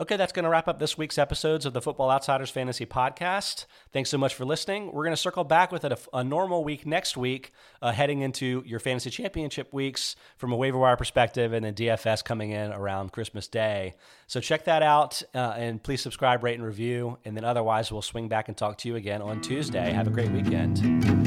Okay, 0.00 0.16
that's 0.16 0.32
going 0.32 0.44
to 0.44 0.48
wrap 0.48 0.68
up 0.68 0.78
this 0.78 0.96
week's 0.96 1.18
episodes 1.18 1.66
of 1.66 1.74
the 1.74 1.82
Football 1.82 2.10
Outsiders 2.10 2.48
Fantasy 2.48 2.86
Podcast. 2.86 3.66
Thanks 3.92 4.08
so 4.08 4.16
much 4.16 4.34
for 4.34 4.46
listening. 4.46 4.86
We're 4.90 5.04
going 5.04 5.12
to 5.12 5.20
circle 5.20 5.44
back 5.44 5.70
with 5.70 5.84
a, 5.84 5.98
a 6.14 6.24
normal 6.24 6.64
week 6.64 6.86
next 6.86 7.14
week, 7.14 7.52
uh, 7.82 7.92
heading 7.92 8.22
into 8.22 8.62
your 8.66 8.80
fantasy 8.80 9.10
championship 9.10 9.70
weeks 9.74 10.16
from 10.38 10.50
a 10.50 10.56
waiver 10.56 10.78
wire 10.78 10.96
perspective, 10.96 11.52
and 11.52 11.62
then 11.62 11.74
DFS 11.74 12.24
coming 12.24 12.52
in 12.52 12.72
around 12.72 13.12
Christmas 13.12 13.46
Day. 13.46 13.94
So 14.26 14.40
check 14.40 14.64
that 14.64 14.82
out, 14.82 15.22
uh, 15.34 15.54
and 15.58 15.82
please 15.82 16.00
subscribe, 16.00 16.42
rate, 16.42 16.54
and 16.54 16.64
review. 16.64 17.18
And 17.26 17.36
then 17.36 17.44
otherwise, 17.44 17.92
we'll 17.92 18.00
swing 18.00 18.28
back 18.28 18.48
and 18.48 18.56
talk 18.56 18.78
to 18.78 18.88
you 18.88 18.96
again 18.96 19.20
on 19.20 19.42
Tuesday. 19.42 19.92
Have 19.92 20.06
a 20.06 20.10
great 20.10 20.30
weekend. 20.30 21.21